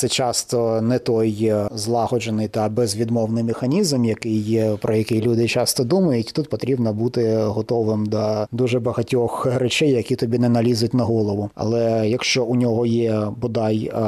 Це 0.00 0.08
часто 0.08 0.82
не 0.82 0.98
той 0.98 1.44
е, 1.44 1.68
злагоджений 1.74 2.48
та 2.48 2.68
безвідмовний 2.68 3.44
механізм, 3.44 4.04
який 4.04 4.38
є, 4.38 4.76
про 4.80 4.94
який 4.94 5.20
люди 5.20 5.48
часто 5.48 5.84
думають. 5.84 6.32
Тут 6.34 6.48
потрібно 6.48 6.92
бути 6.92 7.36
готовим 7.36 8.06
до 8.06 8.46
дуже 8.52 8.80
багатьох 8.80 9.46
речей, 9.46 9.90
які 9.90 10.16
тобі 10.16 10.38
не 10.38 10.48
налізуть 10.48 10.94
на 10.94 11.04
голову. 11.04 11.50
Але 11.54 12.08
якщо 12.08 12.44
у 12.44 12.54
нього 12.54 12.86
є 12.86 13.22
бодай 13.36 13.90
е, 13.94 14.00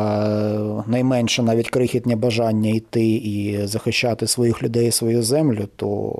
найменше 0.87 1.42
навіть 1.42 1.70
крихітне 1.70 2.16
бажання 2.16 2.70
йти 2.70 3.07
і 3.11 3.66
захищати 3.66 4.26
своїх 4.26 4.62
людей, 4.62 4.90
свою 4.90 5.22
землю, 5.22 5.68
то 5.76 6.14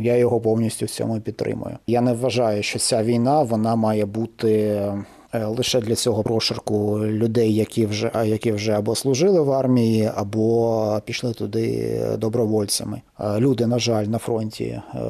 я 0.00 0.16
його 0.16 0.40
повністю 0.40 0.86
в 0.86 0.90
цьому 0.90 1.20
підтримую. 1.20 1.76
Я 1.86 2.00
не 2.00 2.12
вважаю, 2.12 2.62
що 2.62 2.78
ця 2.78 3.02
війна 3.02 3.42
вона 3.42 3.76
має 3.76 4.06
бути. 4.06 4.82
Е, 5.36 5.44
лише 5.44 5.80
для 5.80 5.94
цього 5.94 6.22
прошарку 6.22 6.98
людей, 6.98 7.54
які 7.54 7.86
вже 7.86 8.10
які 8.24 8.52
вже 8.52 8.72
або 8.72 8.94
служили 8.94 9.40
в 9.40 9.52
армії, 9.52 10.10
або 10.16 11.00
пішли 11.04 11.32
туди 11.32 12.00
добровольцями. 12.18 13.00
Е, 13.20 13.40
люди, 13.40 13.66
на 13.66 13.78
жаль, 13.78 14.04
на 14.04 14.18
фронті 14.18 14.64
е, 14.64 15.00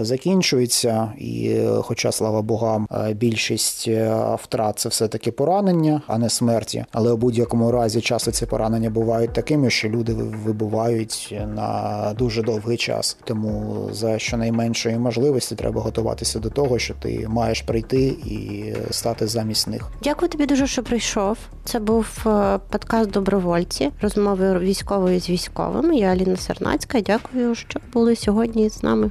закінчуються, 0.00 1.12
і, 1.18 1.60
хоча, 1.82 2.12
слава 2.12 2.42
богам, 2.42 2.88
більшість 3.12 3.88
втрат 4.34 4.78
це 4.78 4.88
все 4.88 5.08
таки 5.08 5.32
поранення, 5.32 6.02
а 6.06 6.18
не 6.18 6.30
смерті. 6.30 6.84
Але 6.92 7.12
у 7.12 7.16
будь-якому 7.16 7.70
разі 7.70 8.00
часто 8.00 8.30
ці 8.30 8.46
поранення 8.46 8.90
бувають 8.90 9.32
такими, 9.32 9.70
що 9.70 9.88
люди 9.88 10.14
вибувають 10.44 11.36
на 11.54 12.14
дуже 12.18 12.42
довгий 12.42 12.76
час. 12.76 13.16
Тому 13.24 13.88
за 13.92 14.18
щонайменшої 14.18 14.98
можливості 14.98 15.54
треба 15.54 15.80
готуватися 15.80 16.38
до 16.38 16.50
того, 16.50 16.78
що 16.78 16.94
ти 16.94 17.26
маєш 17.28 17.62
прийти 17.62 18.06
і 18.06 18.74
стати 18.90 19.26
замість 19.26 19.54
міцних. 19.54 19.90
Дякую 20.02 20.28
тобі 20.28 20.46
дуже, 20.46 20.66
що 20.66 20.82
прийшов. 20.82 21.38
Це 21.64 21.78
був 21.80 22.06
е, 22.26 22.58
подкаст 22.70 23.10
Добровольці, 23.10 23.90
розмови 24.00 24.58
військової 24.58 25.20
з 25.20 25.30
військовими. 25.30 25.96
Я 25.96 26.06
Аліна 26.06 26.36
Сернацька. 26.36 27.00
Дякую, 27.34 27.54
що 27.54 27.80
були 27.92 28.16
сьогодні 28.16 28.68
з 28.68 28.82
нами. 28.82 29.10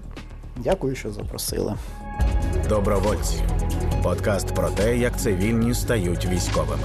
Дякую, 0.57 0.95
що 0.95 1.11
запросили. 1.11 1.73
Добровольці 2.69 3.43
подкаст 4.03 4.55
про 4.55 4.69
те, 4.69 4.97
як 4.97 5.19
цивільні 5.19 5.73
стають 5.73 6.25
військовими. 6.25 6.83